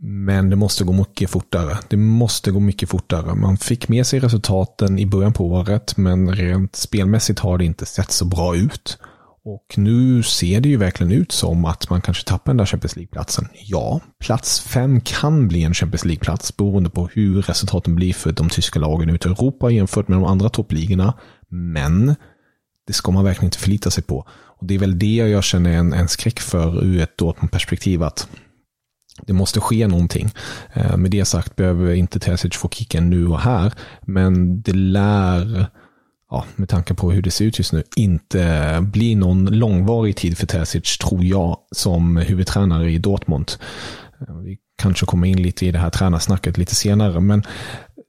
Men 0.03 0.51
det 0.51 0.57
måste 0.57 0.85
gå 0.85 0.93
mycket 0.93 1.31
fortare. 1.31 1.79
Det 1.89 1.97
måste 1.97 2.51
gå 2.51 2.61
mycket 2.61 2.89
fortare. 2.89 3.35
Man 3.35 3.57
fick 3.57 3.89
med 3.89 4.07
sig 4.07 4.21
resultaten 4.21 4.99
i 4.99 5.07
början 5.07 5.33
på 5.33 5.47
året, 5.47 5.97
men 5.97 6.35
rent 6.35 6.77
spelmässigt 6.77 7.39
har 7.39 7.59
det 7.59 7.65
inte 7.65 7.87
sett 7.87 8.11
så 8.11 8.25
bra 8.25 8.57
ut. 8.57 8.99
Och 9.45 9.79
nu 9.79 10.23
ser 10.23 10.61
det 10.61 10.69
ju 10.69 10.77
verkligen 10.77 11.13
ut 11.13 11.33
som 11.33 11.65
att 11.65 11.91
man 11.91 12.01
kanske 12.01 12.25
tappar 12.25 12.53
den 12.53 12.57
där 12.57 12.67
Champions 12.67 12.97
League-platsen. 12.97 13.49
Ja, 13.65 14.01
plats 14.21 14.61
fem 14.61 15.01
kan 15.01 15.49
bli 15.49 15.63
en 15.63 15.75
Champions 15.75 16.05
League-plats 16.05 16.57
beroende 16.57 16.91
på 16.91 17.09
hur 17.13 17.43
resultaten 17.43 17.95
blir 17.95 18.13
för 18.13 18.33
de 18.33 18.49
tyska 18.49 18.79
lagen 18.79 19.11
ute 19.11 19.29
i 19.29 19.33
Europa 19.33 19.71
jämfört 19.71 20.09
med 20.09 20.19
de 20.19 20.25
andra 20.25 20.49
toppligorna. 20.49 21.15
Men 21.49 22.15
det 22.91 22.95
ska 22.95 23.13
man 23.13 23.25
verkligen 23.25 23.47
inte 23.47 23.59
förlita 23.59 23.91
sig 23.91 24.03
på. 24.05 24.27
Och 24.29 24.67
Det 24.67 24.75
är 24.75 24.79
väl 24.79 24.99
det 24.99 25.15
jag 25.15 25.45
känner 25.45 25.71
en, 25.71 25.93
en 25.93 26.09
skräck 26.09 26.41
för 26.41 26.85
ur 26.85 27.01
ett 27.01 27.19
Dortmund-perspektiv. 27.19 28.03
att 28.03 28.29
det 29.27 29.33
måste 29.33 29.61
ske 29.61 29.87
någonting. 29.87 30.31
Eh, 30.73 30.97
med 30.97 31.11
det 31.11 31.25
sagt 31.25 31.57
behöver 31.57 31.95
inte 31.95 32.21
Terzic 32.21 32.57
få 32.57 32.69
kicken 32.69 33.11
nu 33.11 33.27
och 33.27 33.41
här. 33.41 33.73
Men 34.01 34.63
det 34.63 34.73
lär, 34.73 35.67
ja, 36.31 36.45
med 36.57 36.69
tanke 36.69 36.95
på 36.95 37.11
hur 37.11 37.23
det 37.23 37.31
ser 37.31 37.45
ut 37.45 37.59
just 37.59 37.73
nu, 37.73 37.83
inte 37.97 38.79
bli 38.81 39.15
någon 39.15 39.45
långvarig 39.45 40.17
tid 40.17 40.39
för 40.39 40.47
Terzic, 40.47 40.99
tror 40.99 41.25
jag, 41.25 41.59
som 41.71 42.17
huvudtränare 42.17 42.91
i 42.91 42.99
Dortmund. 42.99 43.53
Eh, 44.21 44.37
vi 44.37 44.59
kanske 44.83 45.07
kommer 45.07 45.29
in 45.29 45.43
lite 45.43 45.67
i 45.67 45.73
det 45.73 45.79
här 45.79 45.91
tränarsnacket 45.91 46.59
lite 46.59 46.75
senare, 46.75 47.21
men 47.21 47.43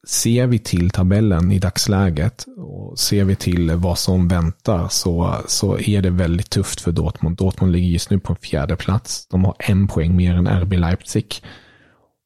ser 0.08 0.48
vi 0.48 0.60
till 0.60 0.90
tabellen 0.90 1.52
i 1.52 1.60
dagsläget 1.60 2.46
och 2.58 3.00
ser 3.00 3.24
vi 3.24 3.36
till 3.36 3.72
vad 3.72 3.98
som 3.98 4.28
väntar 4.28 4.88
så, 4.90 5.36
så 5.48 5.80
är 5.80 6.02
det 6.02 6.10
väldigt 6.10 6.50
tufft 6.50 6.82
för 6.82 6.92
Dortmund. 6.92 7.38
Dortmund 7.38 7.72
ligger 7.72 7.88
just 7.88 8.10
nu 8.10 8.20
på 8.20 8.34
en 8.34 8.38
fjärde 8.38 8.76
plats. 8.76 9.28
De 9.28 9.46
har 9.46 9.56
en 9.60 9.88
poäng 9.88 10.16
mer 10.16 10.36
än 10.36 10.48
RB 10.48 10.74
Leipzig 10.74 11.44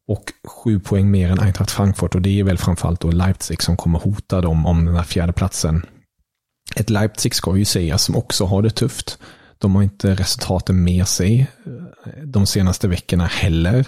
och 0.07 0.23
sju 0.47 0.79
poäng 0.79 1.11
mer 1.11 1.31
än 1.31 1.39
Eintracht 1.39 1.71
Frankfurt 1.71 2.15
och 2.15 2.21
det 2.21 2.39
är 2.39 2.43
väl 2.43 2.57
framförallt 2.57 3.01
då 3.01 3.11
Leipzig 3.11 3.61
som 3.61 3.77
kommer 3.77 3.99
hota 3.99 4.41
dem 4.41 4.65
om 4.65 4.85
den 4.85 4.95
här 4.95 5.03
fjärde 5.03 5.33
platsen. 5.33 5.85
Ett 6.75 6.89
Leipzig 6.89 7.35
ska 7.35 7.57
ju 7.57 7.65
sägas 7.65 8.03
som 8.03 8.15
också 8.15 8.45
har 8.45 8.61
det 8.61 8.69
tufft. 8.69 9.17
De 9.57 9.75
har 9.75 9.83
inte 9.83 10.15
resultaten 10.15 10.83
med 10.83 11.07
sig 11.07 11.47
eh, 11.65 12.23
de 12.23 12.45
senaste 12.45 12.87
veckorna 12.87 13.25
heller. 13.25 13.85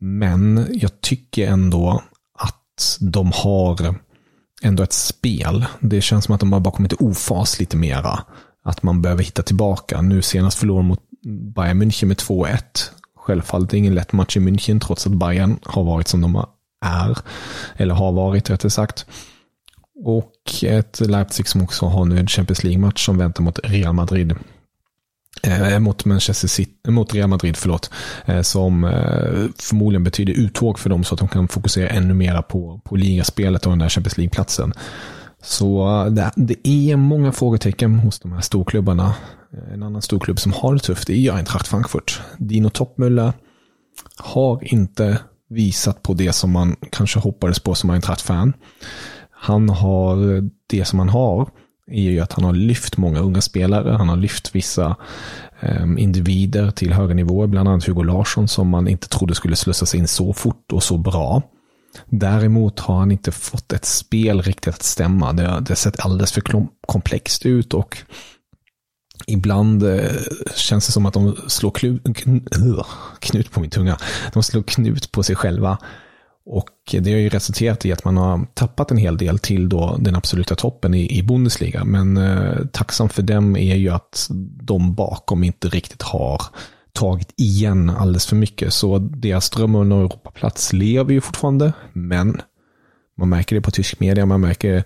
Men 0.00 0.68
jag 0.72 1.00
tycker 1.00 1.48
ändå 1.48 2.02
de 3.00 3.32
har 3.34 3.94
ändå 4.62 4.82
ett 4.82 4.92
spel. 4.92 5.64
Det 5.80 6.00
känns 6.00 6.24
som 6.24 6.34
att 6.34 6.40
de 6.40 6.52
har 6.52 6.60
bara 6.60 6.74
kommit 6.74 6.92
i 6.92 6.96
ofas 6.98 7.60
lite 7.60 7.76
mera. 7.76 8.24
Att 8.64 8.82
man 8.82 9.02
behöver 9.02 9.22
hitta 9.22 9.42
tillbaka. 9.42 10.00
Nu 10.00 10.22
senast 10.22 10.58
förlorade 10.58 10.88
mot 10.88 11.00
Bayern 11.54 11.82
München 11.82 12.06
med 12.06 12.16
2-1. 12.16 12.58
Självfallet 13.16 13.72
ingen 13.72 13.94
lätt 13.94 14.12
match 14.12 14.36
i 14.36 14.40
München 14.40 14.80
trots 14.80 15.06
att 15.06 15.12
Bayern 15.12 15.58
har 15.62 15.84
varit 15.84 16.08
som 16.08 16.20
de 16.20 16.44
är. 16.84 17.18
Eller 17.76 17.94
har 17.94 18.12
varit 18.12 18.50
rättare 18.50 18.70
sagt. 18.70 19.06
Och 20.04 20.32
ett 20.62 21.00
Leipzig 21.00 21.48
som 21.48 21.62
också 21.62 21.86
har 21.86 22.04
nu 22.04 22.18
en 22.18 22.26
Champions 22.26 22.64
League-match 22.64 23.04
som 23.06 23.18
väntar 23.18 23.42
mot 23.42 23.58
Real 23.64 23.92
Madrid 23.92 24.34
eh, 25.44 25.78
mot 25.78 26.04
Manchester 26.04 26.48
City, 26.48 26.72
eh, 26.86 26.90
mot 26.90 27.14
Real 27.14 27.28
Madrid, 27.28 27.56
förlåt, 27.56 27.90
eh, 28.26 28.42
som 28.42 28.84
eh, 28.84 29.46
förmodligen 29.58 30.04
betyder 30.04 30.32
uttåg 30.32 30.78
för 30.78 30.90
dem 30.90 31.04
så 31.04 31.14
att 31.14 31.18
de 31.18 31.28
kan 31.28 31.48
fokusera 31.48 31.88
ännu 31.88 32.14
mer 32.14 32.42
på, 32.42 32.80
på 32.84 32.96
ligaspelet 32.96 33.66
och 33.66 33.72
den 33.72 33.78
där 33.78 33.88
Champions 33.88 34.18
League-platsen. 34.18 34.72
Så 35.42 35.88
eh, 36.04 36.12
det, 36.12 36.32
det, 36.36 36.68
är 36.68 36.96
många 36.96 37.32
frågetecken 37.32 37.94
hos 37.94 38.20
de 38.20 38.32
här 38.32 38.40
storklubbarna. 38.40 39.14
Eh, 39.52 39.74
en 39.74 39.82
annan 39.82 40.02
storklubb 40.02 40.40
som 40.40 40.52
har 40.52 40.74
det 40.74 40.80
tufft 40.80 41.10
är 41.10 41.32
Eintracht 41.32 41.68
Frankfurt. 41.68 42.20
Dino 42.38 42.68
Toppmüller 42.68 43.32
har 44.16 44.74
inte 44.74 45.18
visat 45.50 46.02
på 46.02 46.14
det 46.14 46.32
som 46.32 46.50
man 46.50 46.76
kanske 46.90 47.18
hoppades 47.18 47.60
på 47.60 47.74
som 47.74 47.90
Eintracht-fan. 47.90 48.52
Han 49.30 49.68
har 49.68 50.42
det 50.66 50.84
som 50.84 50.98
han 50.98 51.08
har 51.08 51.48
är 51.90 52.10
ju 52.10 52.20
att 52.20 52.32
han 52.32 52.44
har 52.44 52.52
lyft 52.52 52.96
många 52.96 53.20
unga 53.20 53.40
spelare. 53.40 53.90
Han 53.90 54.08
har 54.08 54.16
lyft 54.16 54.54
vissa 54.54 54.96
eh, 55.60 55.84
individer 55.98 56.70
till 56.70 56.92
högre 56.92 57.14
nivåer, 57.14 57.46
bland 57.46 57.68
annat 57.68 57.84
Hugo 57.84 58.02
Larsson 58.02 58.48
som 58.48 58.68
man 58.68 58.88
inte 58.88 59.08
trodde 59.08 59.34
skulle 59.34 59.56
slussas 59.56 59.94
in 59.94 60.08
så 60.08 60.32
fort 60.32 60.72
och 60.72 60.82
så 60.82 60.98
bra. 60.98 61.42
Däremot 62.06 62.80
har 62.80 62.98
han 62.98 63.12
inte 63.12 63.32
fått 63.32 63.72
ett 63.72 63.84
spel 63.84 64.42
riktigt 64.42 64.74
att 64.74 64.82
stämma. 64.82 65.32
Det 65.32 65.46
har, 65.46 65.60
det 65.60 65.70
har 65.70 65.76
sett 65.76 66.04
alldeles 66.04 66.32
för 66.32 66.42
komplext 66.86 67.46
ut 67.46 67.74
och 67.74 67.98
ibland 69.26 69.82
eh, 69.82 70.10
känns 70.54 70.86
det 70.86 70.92
som 70.92 71.06
att 71.06 71.14
de 71.14 71.36
slår 71.48 71.70
knut 73.20 73.50
på 73.50 73.60
min 73.60 73.70
tunga. 73.70 73.98
De 74.32 74.42
slår 74.42 74.62
knut 74.62 75.12
på 75.12 75.22
sig 75.22 75.36
själva. 75.36 75.78
Och 76.46 76.70
det 76.92 77.12
har 77.12 77.18
ju 77.18 77.28
resulterat 77.28 77.86
i 77.86 77.92
att 77.92 78.04
man 78.04 78.16
har 78.16 78.46
tappat 78.54 78.90
en 78.90 78.96
hel 78.96 79.16
del 79.16 79.38
till 79.38 79.68
då 79.68 79.96
den 80.00 80.16
absoluta 80.16 80.54
toppen 80.54 80.94
i, 80.94 81.18
i 81.18 81.22
Bundesliga. 81.22 81.84
Men 81.84 82.16
eh, 82.16 82.66
tacksam 82.72 83.08
för 83.08 83.22
dem 83.22 83.56
är 83.56 83.74
ju 83.74 83.88
att 83.88 84.26
de 84.62 84.94
bakom 84.94 85.44
inte 85.44 85.68
riktigt 85.68 86.02
har 86.02 86.42
tagit 86.92 87.32
igen 87.36 87.90
alldeles 87.90 88.26
för 88.26 88.36
mycket. 88.36 88.72
Så 88.74 88.98
deras 88.98 89.50
dröm 89.50 89.74
om 89.74 89.82
en 89.82 89.92
Europaplats 89.92 90.72
lever 90.72 91.12
ju 91.12 91.20
fortfarande. 91.20 91.72
Men 91.92 92.40
man 93.18 93.28
märker 93.28 93.56
det 93.56 93.62
på 93.62 93.70
tysk 93.70 94.00
media, 94.00 94.26
man 94.26 94.40
märker 94.40 94.84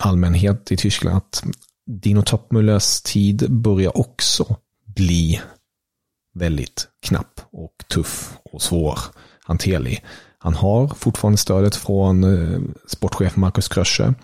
allmänhet 0.00 0.72
i 0.72 0.76
Tyskland 0.76 1.16
att 1.16 1.44
Dino 1.86 2.20
Toppmüllers 2.20 3.04
tid 3.04 3.52
börjar 3.52 3.96
också 3.98 4.56
bli 4.86 5.40
väldigt 6.34 6.88
knapp 7.06 7.40
och 7.52 7.84
tuff 7.88 8.36
och 8.52 8.62
svår 8.62 8.98
hanterlig. 9.44 10.04
Han 10.44 10.54
har 10.54 10.88
fortfarande 10.88 11.38
stödet 11.38 11.76
från 11.76 12.24
eh, 12.24 12.60
sportchef 12.86 13.36
Marcus 13.36 13.68
Krösche. 13.68 14.14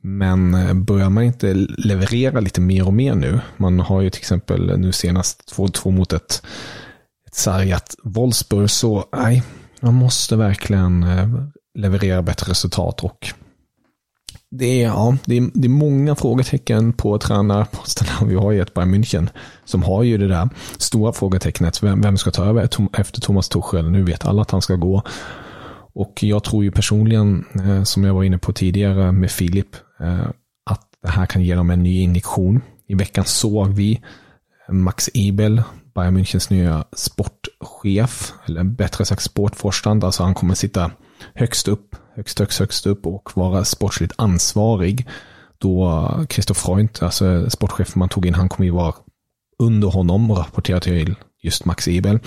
Men 0.00 0.54
eh, 0.54 0.74
börjar 0.74 1.10
man 1.10 1.24
inte 1.24 1.54
leverera 1.78 2.40
lite 2.40 2.60
mer 2.60 2.86
och 2.86 2.94
mer 2.94 3.14
nu, 3.14 3.40
man 3.56 3.80
har 3.80 4.00
ju 4.00 4.10
till 4.10 4.20
exempel 4.20 4.78
nu 4.78 4.92
senast 4.92 5.52
2-2 5.56 5.90
mot 5.90 6.12
ett, 6.12 6.42
ett 7.26 7.34
sargat 7.34 7.94
Wolfsburg, 8.02 8.70
så 8.70 9.04
nej, 9.12 9.42
man 9.80 9.94
måste 9.94 10.36
verkligen 10.36 11.02
eh, 11.02 11.28
leverera 11.78 12.22
bättre 12.22 12.50
resultat 12.50 13.04
och 13.04 13.32
det 14.50 14.82
är, 14.82 14.86
ja, 14.86 15.16
det 15.24 15.36
är, 15.36 15.50
det 15.54 15.66
är 15.66 15.70
många 15.70 16.14
frågetecken 16.14 16.92
på 16.92 17.18
tränarposterna 17.18 18.28
vi 18.28 18.34
har 18.34 18.52
i 18.52 18.58
ett 18.58 18.74
Bayern 18.74 18.94
München. 18.94 19.28
Som 19.64 19.82
har 19.82 20.02
ju 20.02 20.18
det 20.18 20.28
där 20.28 20.48
stora 20.78 21.12
frågetecknet. 21.12 21.82
Vem, 21.82 22.00
vem 22.00 22.16
ska 22.16 22.30
ta 22.30 22.44
över 22.44 22.68
efter 22.92 23.20
Thomas 23.20 23.48
Tuchel? 23.48 23.90
Nu 23.90 24.02
vet 24.02 24.26
alla 24.26 24.42
att 24.42 24.50
han 24.50 24.62
ska 24.62 24.74
gå. 24.74 25.02
Och 25.94 26.22
jag 26.22 26.44
tror 26.44 26.64
ju 26.64 26.70
personligen, 26.70 27.44
eh, 27.54 27.82
som 27.82 28.04
jag 28.04 28.14
var 28.14 28.24
inne 28.24 28.38
på 28.38 28.52
tidigare 28.52 29.12
med 29.12 29.30
Filip, 29.30 29.76
eh, 30.00 30.28
att 30.66 30.88
det 31.02 31.08
här 31.08 31.26
kan 31.26 31.42
ge 31.42 31.54
dem 31.54 31.70
en 31.70 31.82
ny 31.82 32.02
injektion. 32.02 32.60
I 32.86 32.94
veckan 32.94 33.24
såg 33.24 33.68
vi 33.68 34.00
eh, 34.68 34.74
Max 34.74 35.10
Ebel, 35.14 35.62
Bayern 35.94 36.16
Münchens 36.16 36.52
nya 36.52 36.84
sportchef, 36.92 38.32
eller 38.46 38.64
bättre 38.64 39.04
sagt 39.04 39.22
sportforstand, 39.22 40.04
alltså 40.04 40.22
han 40.22 40.34
kommer 40.34 40.54
sitta 40.54 40.90
högst 41.34 41.68
upp, 41.68 41.96
högst, 42.14 42.38
högst, 42.38 42.58
högst 42.58 42.86
upp 42.86 43.06
och 43.06 43.30
vara 43.34 43.64
sportsligt 43.64 44.12
ansvarig. 44.16 45.06
Då 45.58 46.26
Christoph 46.30 46.60
Freund, 46.60 46.88
alltså 47.00 47.50
sportchefen 47.50 47.98
man 47.98 48.08
tog 48.08 48.26
in, 48.26 48.34
han 48.34 48.48
kommer 48.48 48.64
ju 48.64 48.72
vara 48.72 48.94
under 49.58 49.88
honom 49.88 50.30
och 50.30 50.38
rapportera 50.38 50.80
till 50.80 51.14
just 51.42 51.64
Max 51.64 51.88
Ebel. 51.88 52.18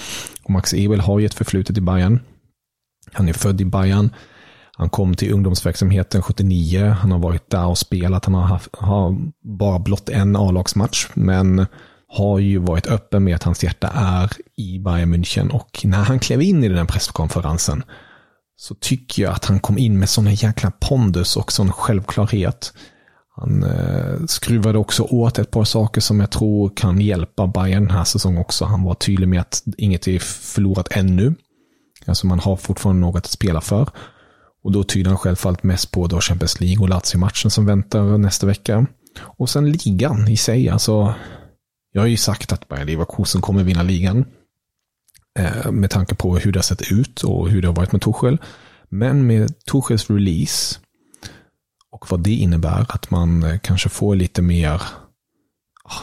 Och 0.44 0.50
Max 0.50 0.74
Ebel 0.74 1.00
har 1.00 1.20
ju 1.20 1.26
ett 1.26 1.34
förflutet 1.34 1.78
i 1.78 1.82
Bayern. 1.82 2.20
Han 3.14 3.30
är 3.30 3.34
född 3.34 3.62
i 3.62 3.66
Bayern. 3.66 4.10
Han 4.78 4.90
kom 4.90 5.16
till 5.16 5.34
ungdomsverksamheten 5.34 6.22
79. 6.22 6.96
Han 7.00 7.12
har 7.12 7.20
varit 7.20 7.50
där 7.50 7.66
och 7.66 7.78
spelat. 7.78 8.26
Han 8.26 8.34
har, 8.34 8.42
haft, 8.42 8.76
har 8.76 9.18
bara 9.44 9.80
blott 9.80 10.10
en 10.10 10.36
A-lagsmatch, 10.36 11.08
men 11.14 11.66
har 12.08 12.40
ju 12.40 12.58
varit 12.58 12.88
öppen 12.88 13.24
med 13.24 13.36
att 13.36 13.44
hans 13.44 13.64
hjärta 13.64 13.88
är 13.96 14.32
i 14.58 14.80
Bayern 14.80 15.14
München. 15.16 15.50
Och 15.50 15.82
när 15.84 16.04
han 16.04 16.20
klev 16.20 16.42
in 16.42 16.64
i 16.64 16.68
den 16.68 16.78
här 16.78 16.86
presskonferensen 16.86 17.84
så 18.58 18.76
tycker 18.76 19.24
jag 19.24 19.34
att 19.34 19.46
han 19.46 19.60
kom 19.60 19.78
in 19.78 20.00
med 20.00 20.10
sån 20.10 20.34
jäkla 20.34 20.72
pondus 20.80 21.38
och 21.38 21.52
sån 21.52 21.72
självklarhet. 21.72 22.74
Han 23.36 23.64
eh, 23.64 24.26
skruvade 24.28 24.78
också 24.78 25.04
åt 25.04 25.40
ett 25.40 25.52
par 25.52 25.64
saker 25.64 26.02
som 26.02 26.20
jag 26.20 26.32
tror 26.32 26.72
kan 26.76 27.02
hjälpa 27.02 27.48
Bayern 27.48 27.88
den 27.88 27.98
här 27.98 28.04
säsongen 28.04 28.42
också. 28.42 28.66
Han 28.66 28.84
var 28.84 28.94
tydlig 28.94 29.28
med 29.28 29.42
att 29.42 29.64
inget 29.78 30.08
är 30.08 30.20
förlorat 30.20 30.88
ännu. 30.92 31.36
Alltså 32.06 32.28
man 32.28 32.40
har 32.40 32.56
fortfarande 32.56 33.02
något 33.02 33.26
att 33.26 33.32
spela 33.32 33.62
för. 33.62 33.90
Och 34.64 34.72
då 34.72 34.84
tyder 34.84 35.10
han 35.10 35.18
självfallet 35.18 35.64
mest 35.64 35.92
på 35.92 36.08
då 36.08 36.22
Champions 36.22 36.60
League 36.60 36.84
och 36.84 36.90
Lazio-matchen 36.90 37.52
som 37.52 37.66
väntar 37.66 38.18
nästa 38.18 38.48
vecka. 38.48 38.86
Och 39.20 39.50
sen 39.50 39.72
ligan 39.72 40.28
i 40.28 40.38
sig. 40.38 40.70
Alltså, 40.70 41.14
jag 41.92 42.02
har 42.02 42.08
ju 42.08 42.18
sagt 42.18 42.52
att 42.52 42.68
Bayer 42.68 42.86
Leverkusen 42.86 43.42
kommer 43.42 43.64
vinna 43.64 43.84
ligan. 43.84 44.26
Eh, 45.40 45.72
med 45.72 45.90
tanke 45.90 46.16
på 46.16 46.38
hur 46.38 46.52
det 46.52 46.60
har 46.60 46.64
sett 46.64 46.92
ut 46.92 47.24
och 47.24 47.50
hur 47.50 47.62
det 47.62 47.68
har 47.68 47.76
varit 47.76 47.92
med 47.92 48.02
Torshäll. 48.02 48.38
Men 48.90 49.28
med 49.28 49.66
Torshälls 49.66 50.10
release 50.10 50.80
och 51.92 52.12
vad 52.12 52.20
det 52.20 52.34
innebär, 52.34 52.86
att 52.90 53.12
man 53.12 53.44
eh, 53.44 53.60
kanske 53.60 53.90
får 53.90 54.16
lite 54.16 54.42
mer, 54.42 54.82
ah, 55.84 56.00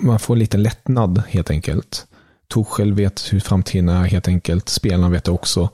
man 0.00 0.18
får 0.18 0.36
lite 0.36 0.56
lättnad 0.56 1.22
helt 1.28 1.50
enkelt. 1.50 2.06
Tuchel 2.54 2.94
vet 2.94 3.32
hur 3.32 3.40
framtiden 3.40 3.88
är 3.88 4.04
helt 4.04 4.28
enkelt, 4.28 4.68
spelarna 4.68 5.08
vet 5.08 5.24
det 5.24 5.30
också. 5.30 5.68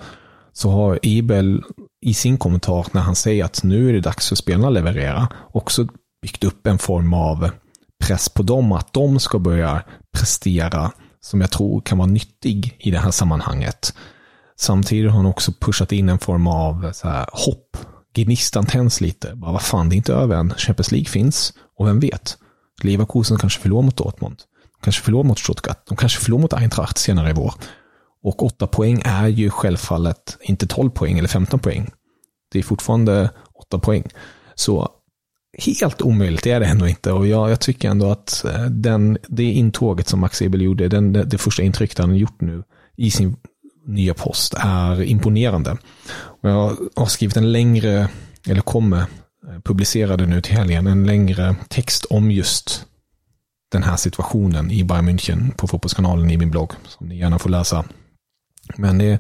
Så 0.53 0.71
har 0.71 0.99
Ebel 1.03 1.63
i 2.07 2.15
sin 2.15 2.39
kommentar 2.39 2.87
när 2.93 3.01
han 3.01 3.15
säger 3.15 3.45
att 3.45 3.63
nu 3.63 3.89
är 3.89 3.93
det 3.93 4.01
dags 4.01 4.29
för 4.29 4.37
spelarna 4.37 4.69
att 4.69 4.75
leverera, 4.75 5.29
också 5.53 5.87
byggt 6.23 6.45
upp 6.45 6.67
en 6.67 6.79
form 6.79 7.15
av 7.15 7.51
press 8.05 8.29
på 8.29 8.43
dem 8.43 8.73
att 8.73 8.93
de 8.93 9.21
ska 9.21 9.39
börja 9.39 9.83
prestera 10.19 10.93
som 11.21 11.41
jag 11.41 11.51
tror 11.51 11.81
kan 11.81 11.99
vara 11.99 12.09
nyttig 12.09 12.77
i 12.79 12.91
det 12.91 12.99
här 12.99 13.11
sammanhanget. 13.11 13.95
Samtidigt 14.57 15.11
har 15.11 15.17
han 15.17 15.27
också 15.27 15.53
pushat 15.61 15.93
in 15.93 16.09
en 16.09 16.19
form 16.19 16.47
av 16.47 16.93
så 16.93 17.09
här, 17.09 17.27
hopp. 17.33 17.77
Gnistan 18.15 18.67
tänds 18.67 19.01
lite. 19.01 19.35
Bara, 19.35 19.53
vad 19.53 19.63
fan, 19.63 19.89
det 19.89 19.95
är 19.95 19.97
inte 19.97 20.15
över 20.15 20.37
än. 20.37 20.55
Champions 20.57 20.93
League 20.93 21.09
finns. 21.09 21.53
Och 21.79 21.87
vem 21.87 22.01
vet? 22.01 22.39
Leverkusen 22.83 23.39
kanske 23.39 23.61
förlorar 23.61 23.83
mot 23.83 23.97
Dortmund. 23.97 24.37
Kanske 24.83 25.03
förlorar 25.03 25.25
mot 25.25 25.39
Stuttgart. 25.39 25.83
De 25.89 25.97
kanske 25.97 26.21
förlorar 26.21 26.43
mot 26.43 26.53
Eintracht 26.53 26.99
senare 26.99 27.31
i 27.31 27.33
vår. 27.33 27.55
Och 28.23 28.43
åtta 28.43 28.67
poäng 28.67 29.03
är 29.05 29.29
ju 29.29 29.51
självfallet 29.51 30.39
inte 30.41 30.67
12 30.67 30.91
poäng 30.91 31.19
eller 31.19 31.29
15 31.29 31.61
poäng. 31.61 31.91
Det 32.53 32.59
är 32.59 32.63
fortfarande 32.63 33.31
åtta 33.55 33.79
poäng. 33.79 34.05
Så 34.55 34.89
helt 35.59 36.03
omöjligt 36.03 36.47
är 36.47 36.61
det 36.61 36.67
ändå 36.67 36.89
inte. 36.89 37.13
Och 37.13 37.27
jag, 37.27 37.51
jag 37.51 37.61
tycker 37.61 37.91
ändå 37.91 38.11
att 38.11 38.45
eh, 38.45 38.65
den, 38.65 39.19
det 39.29 39.45
intåget 39.45 40.09
som 40.09 40.21
Max 40.21 40.43
Ebel 40.43 40.63
gjorde, 40.63 40.89
den, 40.89 41.13
det 41.13 41.39
första 41.39 41.63
intrycket 41.63 41.99
han 41.99 42.11
har 42.11 42.17
gjort 42.17 42.41
nu 42.41 42.63
i 42.97 43.11
sin 43.11 43.37
nya 43.87 44.15
post 44.15 44.55
är 44.59 45.03
imponerande. 45.03 45.77
Och 46.13 46.51
jag 46.51 46.77
har 46.97 47.07
skrivit 47.07 47.37
en 47.37 47.53
längre, 47.53 48.09
eller 48.47 48.61
kommer 48.61 48.99
eh, 48.99 49.05
publicera 49.05 49.63
publicerade 49.63 50.27
nu 50.27 50.41
till 50.41 50.57
helgen, 50.57 50.87
en 50.87 51.07
längre 51.07 51.57
text 51.69 52.05
om 52.05 52.31
just 52.31 52.87
den 53.71 53.83
här 53.83 53.97
situationen 53.97 54.71
i 54.71 54.85
Bayern 54.85 55.09
München 55.09 55.55
på 55.55 55.67
Fotbollskanalen 55.67 56.31
i 56.31 56.37
min 56.37 56.51
blogg, 56.51 56.73
som 56.89 57.09
ni 57.09 57.19
gärna 57.19 57.39
får 57.39 57.51
läsa. 57.51 57.85
Men 58.77 58.99
det 58.99 59.19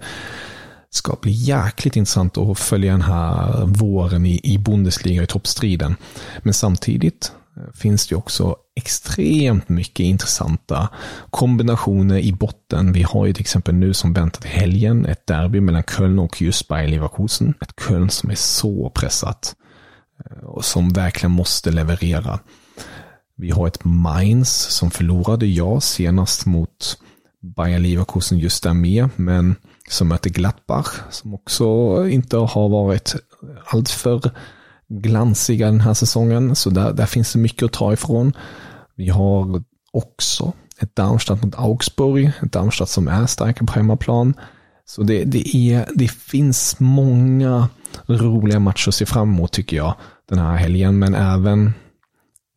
ska 0.90 1.16
bli 1.22 1.32
jäkligt 1.32 1.96
intressant 1.96 2.38
att 2.38 2.58
följa 2.58 2.92
den 2.92 3.02
här 3.02 3.64
våren 3.66 4.26
i, 4.26 4.40
i 4.42 4.58
Bundesliga 4.58 5.22
i 5.22 5.26
toppstriden. 5.26 5.96
Men 6.42 6.54
samtidigt 6.54 7.32
eh, 7.56 7.72
finns 7.74 8.06
det 8.06 8.16
också 8.16 8.56
extremt 8.76 9.68
mycket 9.68 10.04
intressanta 10.04 10.88
kombinationer 11.30 12.18
i 12.18 12.32
botten. 12.32 12.92
Vi 12.92 13.02
har 13.02 13.26
ju 13.26 13.32
till 13.32 13.40
exempel 13.40 13.74
nu 13.74 13.94
som 13.94 14.12
väntat 14.12 14.44
helgen 14.44 15.06
ett 15.06 15.26
derby 15.26 15.60
mellan 15.60 15.82
Köln 15.82 16.18
och 16.18 16.42
just 16.42 16.68
Bayer 16.68 16.88
Leverkusen. 16.88 17.54
Ett 17.60 17.74
Köln 17.86 18.10
som 18.10 18.30
är 18.30 18.34
så 18.34 18.90
pressat 18.90 19.54
eh, 20.24 20.44
och 20.44 20.64
som 20.64 20.88
verkligen 20.88 21.32
måste 21.32 21.70
leverera. 21.70 22.40
Vi 23.40 23.50
har 23.50 23.66
ett 23.66 23.84
Mainz 23.84 24.50
som 24.50 24.90
förlorade, 24.90 25.46
ja, 25.46 25.80
senast 25.80 26.46
mot 26.46 26.98
Bayer 27.56 27.78
Leverkusen 27.78 28.38
just 28.38 28.62
där 28.62 28.74
med, 28.74 29.08
men 29.16 29.56
som 29.88 30.08
möter 30.08 30.30
Gladbach 30.30 30.88
som 31.10 31.34
också 31.34 31.64
inte 32.08 32.36
har 32.36 32.68
varit 32.68 33.14
alltför 33.66 34.30
glansiga 34.88 35.66
den 35.66 35.80
här 35.80 35.94
säsongen. 35.94 36.56
Så 36.56 36.70
där, 36.70 36.92
där 36.92 37.06
finns 37.06 37.32
det 37.32 37.38
mycket 37.38 37.62
att 37.62 37.72
ta 37.72 37.92
ifrån. 37.92 38.32
Vi 38.96 39.08
har 39.08 39.62
också 39.92 40.52
ett 40.78 40.96
Darmstadt 40.96 41.42
mot 41.42 41.58
Augsburg, 41.58 42.32
ett 42.42 42.52
Darmstadt 42.52 42.88
som 42.88 43.08
är 43.08 43.26
starka 43.26 43.64
på 43.64 43.72
hemmaplan. 43.72 44.34
Så 44.84 45.02
det, 45.02 45.24
det, 45.24 45.56
är, 45.56 45.88
det 45.94 46.08
finns 46.08 46.80
många 46.80 47.68
roliga 48.06 48.58
matcher 48.58 48.88
att 48.88 48.94
se 48.94 49.06
fram 49.06 49.28
emot 49.28 49.52
tycker 49.52 49.76
jag 49.76 49.94
den 50.28 50.38
här 50.38 50.56
helgen, 50.56 50.98
men 50.98 51.14
även 51.14 51.72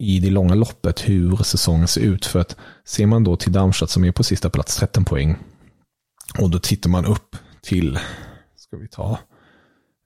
i 0.03 0.19
det 0.19 0.29
långa 0.29 0.55
loppet 0.55 1.09
hur 1.09 1.35
säsongen 1.35 1.87
ser 1.87 2.01
ut. 2.01 2.25
För 2.25 2.39
att 2.39 2.55
ser 2.85 3.05
man 3.05 3.23
då 3.23 3.35
till 3.35 3.51
Darmstadt 3.51 3.89
som 3.89 4.03
är 4.03 4.11
på 4.11 4.23
sista 4.23 4.49
plats 4.49 4.75
13 4.75 5.05
poäng 5.05 5.37
och 6.39 6.49
då 6.49 6.59
tittar 6.59 6.89
man 6.89 7.05
upp 7.05 7.35
till, 7.61 7.99
ska 8.55 8.77
vi 8.77 8.87
ta, 8.87 9.19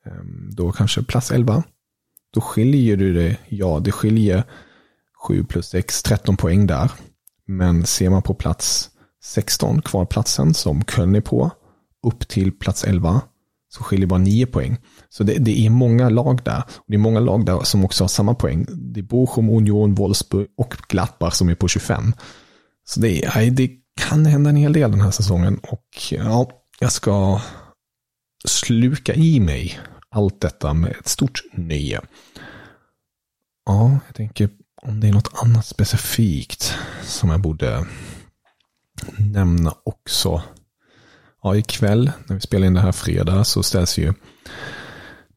ehm, 0.05 0.49
då 0.51 0.71
kanske 0.71 1.03
plats 1.03 1.31
11. 1.31 1.63
Då 2.33 2.41
skiljer 2.41 2.97
det, 2.97 3.37
ja 3.49 3.79
det 3.79 3.91
skiljer 3.91 4.43
7 5.27 5.43
plus 5.43 5.67
6, 5.67 6.03
13 6.03 6.37
poäng 6.37 6.67
där. 6.67 6.91
Men 7.45 7.85
ser 7.85 8.09
man 8.09 8.21
på 8.21 8.33
plats 8.33 8.89
16, 9.23 9.81
kvalplatsen 9.81 10.53
som 10.53 10.83
Köln 10.83 11.15
är 11.15 11.21
på, 11.21 11.51
upp 12.07 12.27
till 12.27 12.51
plats 12.51 12.83
11, 12.83 13.21
så 13.69 13.83
skiljer 13.83 14.07
bara 14.07 14.19
9 14.19 14.45
poäng. 14.45 14.77
Så 15.09 15.23
det, 15.23 15.33
det, 15.33 15.65
är 15.65 15.69
många 15.69 16.09
lag 16.09 16.43
där. 16.43 16.63
Det 16.87 16.93
är 16.93 16.99
många 16.99 17.19
lag 17.19 17.45
där 17.45 17.63
som 17.63 17.85
också 17.85 18.03
har 18.03 18.09
samma 18.09 18.33
poäng. 18.33 18.65
Det 18.69 18.99
är 18.99 19.03
Bochum, 19.03 19.49
Union, 19.49 19.95
Wolfsburg 19.95 20.47
och 20.57 20.75
Glappar 20.89 21.29
som 21.29 21.49
är 21.49 21.55
på 21.55 21.67
25. 21.67 22.13
Så 22.85 22.99
det, 22.99 23.25
är, 23.25 23.51
det 23.51 23.69
kan 24.01 24.25
hända 24.25 24.49
en 24.49 24.55
hel 24.55 24.73
del 24.73 24.91
den 24.91 25.01
här 25.01 25.11
säsongen. 25.11 25.59
Och 25.63 25.87
ja, 26.11 26.49
jag 26.79 26.91
ska 26.91 27.41
sluka 28.45 29.13
i 29.13 29.39
mig 29.39 29.79
allt 30.09 30.41
detta 30.41 30.73
med 30.73 30.91
ett 30.91 31.07
stort 31.07 31.41
nöje. 31.53 32.01
Ja, 33.65 33.99
jag 34.07 34.15
tänker 34.15 34.49
om 34.81 34.99
det 34.99 35.07
är 35.07 35.13
något 35.13 35.43
annat 35.43 35.65
specifikt 35.65 36.75
som 37.03 37.29
jag 37.29 37.41
borde 37.41 37.85
nämna 39.17 39.73
också. 39.83 40.41
Ja, 41.43 41.55
ikväll 41.55 42.11
när 42.25 42.35
vi 42.35 42.41
spelar 42.41 42.67
in 42.67 42.73
det 42.73 42.81
här 42.81 42.91
fredag 42.91 43.43
så 43.43 43.63
ställs 43.63 43.97
ju 43.97 44.13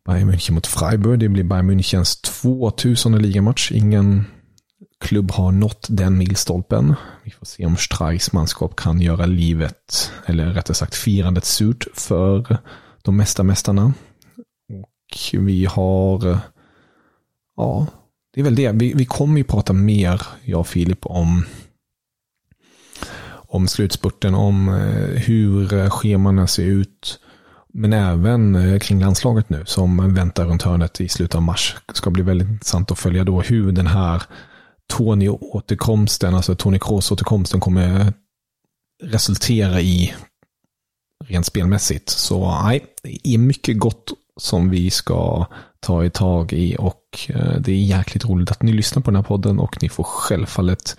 Bayern 0.07 0.31
München 0.31 0.55
mot 0.55 0.67
Freiburg. 0.67 1.21
Det 1.21 1.29
blir 1.29 1.45
Bayern 1.45 1.71
Münchens 1.71 2.23
2000 2.23 3.19
ligamatch. 3.19 3.73
Ingen 3.73 4.25
klubb 5.01 5.31
har 5.31 5.53
nått 5.53 5.87
den 5.91 6.19
milstolpen. 6.19 6.95
Vi 7.25 7.31
får 7.31 7.47
se 7.47 7.67
om 7.67 7.77
Streichs 7.77 8.33
manskap 8.33 8.77
kan 8.77 9.01
göra 9.01 9.27
livet, 9.27 10.13
eller 10.27 10.47
rättare 10.47 10.75
sagt 10.75 10.95
firandet 10.95 11.45
surt 11.45 11.87
för 11.95 12.59
de 13.03 13.17
mesta 13.17 13.43
mästarna. 13.43 13.93
Och 14.69 15.39
vi 15.41 15.65
har, 15.65 16.39
ja, 17.57 17.87
det 18.35 18.41
är 18.41 18.45
väl 18.45 18.55
det. 18.55 18.73
Vi, 18.73 18.93
vi 18.95 19.05
kommer 19.05 19.39
ju 19.39 19.45
prata 19.45 19.73
mer, 19.73 20.23
jag 20.45 20.61
och 20.61 20.67
Filip, 20.67 21.07
om 21.07 21.45
om 23.53 23.69
slutspurten, 23.69 24.35
om 24.35 24.69
eh, 24.69 25.23
hur 25.23 25.91
schemana 25.91 26.47
ser 26.47 26.65
ut. 26.65 27.21
Men 27.73 27.93
även 27.93 28.55
eh, 28.55 28.79
kring 28.79 29.01
landslaget 29.01 29.51
nu 29.51 29.63
som 29.67 30.15
väntar 30.15 30.45
runt 30.45 30.63
hörnet 30.63 31.01
i 31.01 31.09
slutet 31.09 31.35
av 31.35 31.43
mars. 31.43 31.77
Det 31.87 31.97
ska 31.97 32.11
bli 32.11 32.23
väldigt 32.23 32.49
intressant 32.49 32.91
att 32.91 32.99
följa 32.99 33.25
då 33.25 33.41
hur 33.41 33.73
den 33.73 33.87
här 33.87 34.23
Tony-återkomsten, 34.93 36.35
alltså 36.35 36.55
Tony 36.55 36.79
Kroos-återkomsten 36.79 37.61
kommer 37.61 38.13
resultera 39.03 39.81
i 39.81 40.15
rent 41.25 41.47
spelmässigt. 41.47 42.09
Så 42.09 42.63
nej, 42.63 42.87
det 43.03 43.35
är 43.35 43.39
mycket 43.39 43.79
gott 43.79 44.13
som 44.41 44.71
vi 44.71 44.91
ska 44.91 45.47
ta 45.81 46.05
i 46.05 46.11
tag 46.11 46.53
i 46.53 46.77
och 46.79 47.05
eh, 47.29 47.61
det 47.61 47.73
är 47.73 47.77
jäkligt 47.77 48.25
roligt 48.25 48.51
att 48.51 48.63
ni 48.63 48.73
lyssnar 48.73 49.03
på 49.03 49.11
den 49.11 49.17
här 49.17 49.23
podden 49.23 49.59
och 49.59 49.83
ni 49.83 49.89
får 49.89 50.05
självfallet 50.05 50.97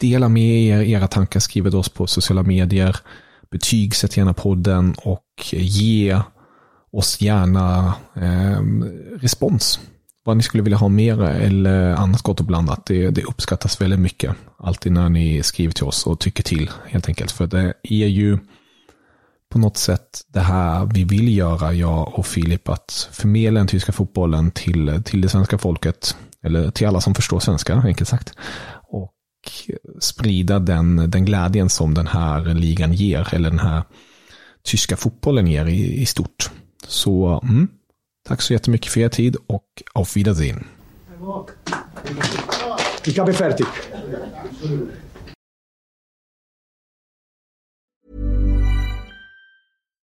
dela 0.00 0.28
med 0.28 0.62
er 0.62 0.82
era 0.82 1.08
tankar, 1.08 1.40
skriva 1.40 1.70
till 1.70 1.78
oss 1.78 1.88
på 1.88 2.06
sociala 2.06 2.42
medier, 2.42 2.96
betygsätt 3.52 4.16
gärna 4.16 4.34
podden 4.34 4.94
och 4.98 5.24
ge 5.52 6.20
oss 6.92 7.20
gärna 7.20 7.94
eh, 8.16 8.60
respons. 9.20 9.80
Vad 10.24 10.36
ni 10.36 10.42
skulle 10.42 10.62
vilja 10.62 10.78
ha 10.78 10.88
mer 10.88 11.22
eller 11.22 11.94
annat 11.94 12.22
gott 12.22 12.40
och 12.40 12.46
blandat. 12.46 12.86
Det, 12.86 13.10
det 13.10 13.22
uppskattas 13.22 13.80
väldigt 13.80 14.00
mycket. 14.00 14.34
Alltid 14.58 14.92
när 14.92 15.08
ni 15.08 15.42
skriver 15.42 15.72
till 15.72 15.84
oss 15.84 16.06
och 16.06 16.20
tycker 16.20 16.42
till 16.42 16.70
helt 16.86 17.08
enkelt. 17.08 17.30
För 17.30 17.46
det 17.46 17.74
är 17.82 18.06
ju 18.06 18.38
på 19.50 19.58
något 19.58 19.76
sätt 19.76 20.20
det 20.28 20.40
här 20.40 20.90
vi 20.94 21.04
vill 21.04 21.36
göra, 21.36 21.72
jag 21.72 22.18
och 22.18 22.26
Filip, 22.26 22.68
att 22.68 23.08
förmedla 23.12 23.60
den 23.60 23.66
tyska 23.66 23.92
fotbollen 23.92 24.50
till, 24.50 25.02
till 25.04 25.20
det 25.20 25.28
svenska 25.28 25.58
folket. 25.58 26.16
Eller 26.44 26.70
till 26.70 26.86
alla 26.86 27.00
som 27.00 27.14
förstår 27.14 27.40
svenska, 27.40 27.74
enkelt 27.74 28.08
sagt. 28.08 28.34
Sprida 30.00 30.58
den, 30.58 31.10
den 31.10 31.24
glädjen 31.24 31.68
som 31.68 31.94
den 31.94 32.06
här 32.06 32.54
ligan 32.54 32.92
ger, 32.92 33.34
eller 33.34 33.50
den 33.50 33.58
här 33.58 33.82
tyska 34.62 34.96
fotbollen 34.96 35.46
ger 35.46 35.66
i, 35.66 36.02
i 36.02 36.06
stort. 36.06 36.50
Så 36.86 37.40
mm, 37.42 37.68
tack 38.28 38.42
så 38.42 38.52
jättemycket 38.52 38.92
för 38.92 39.00
er 39.00 39.08
tid 39.08 39.36
och 39.46 39.82
auf 39.92 40.16
Wiedersehen. 40.16 40.64
Ich 43.04 43.18
habe 43.18 43.32
fertig. 43.32 43.66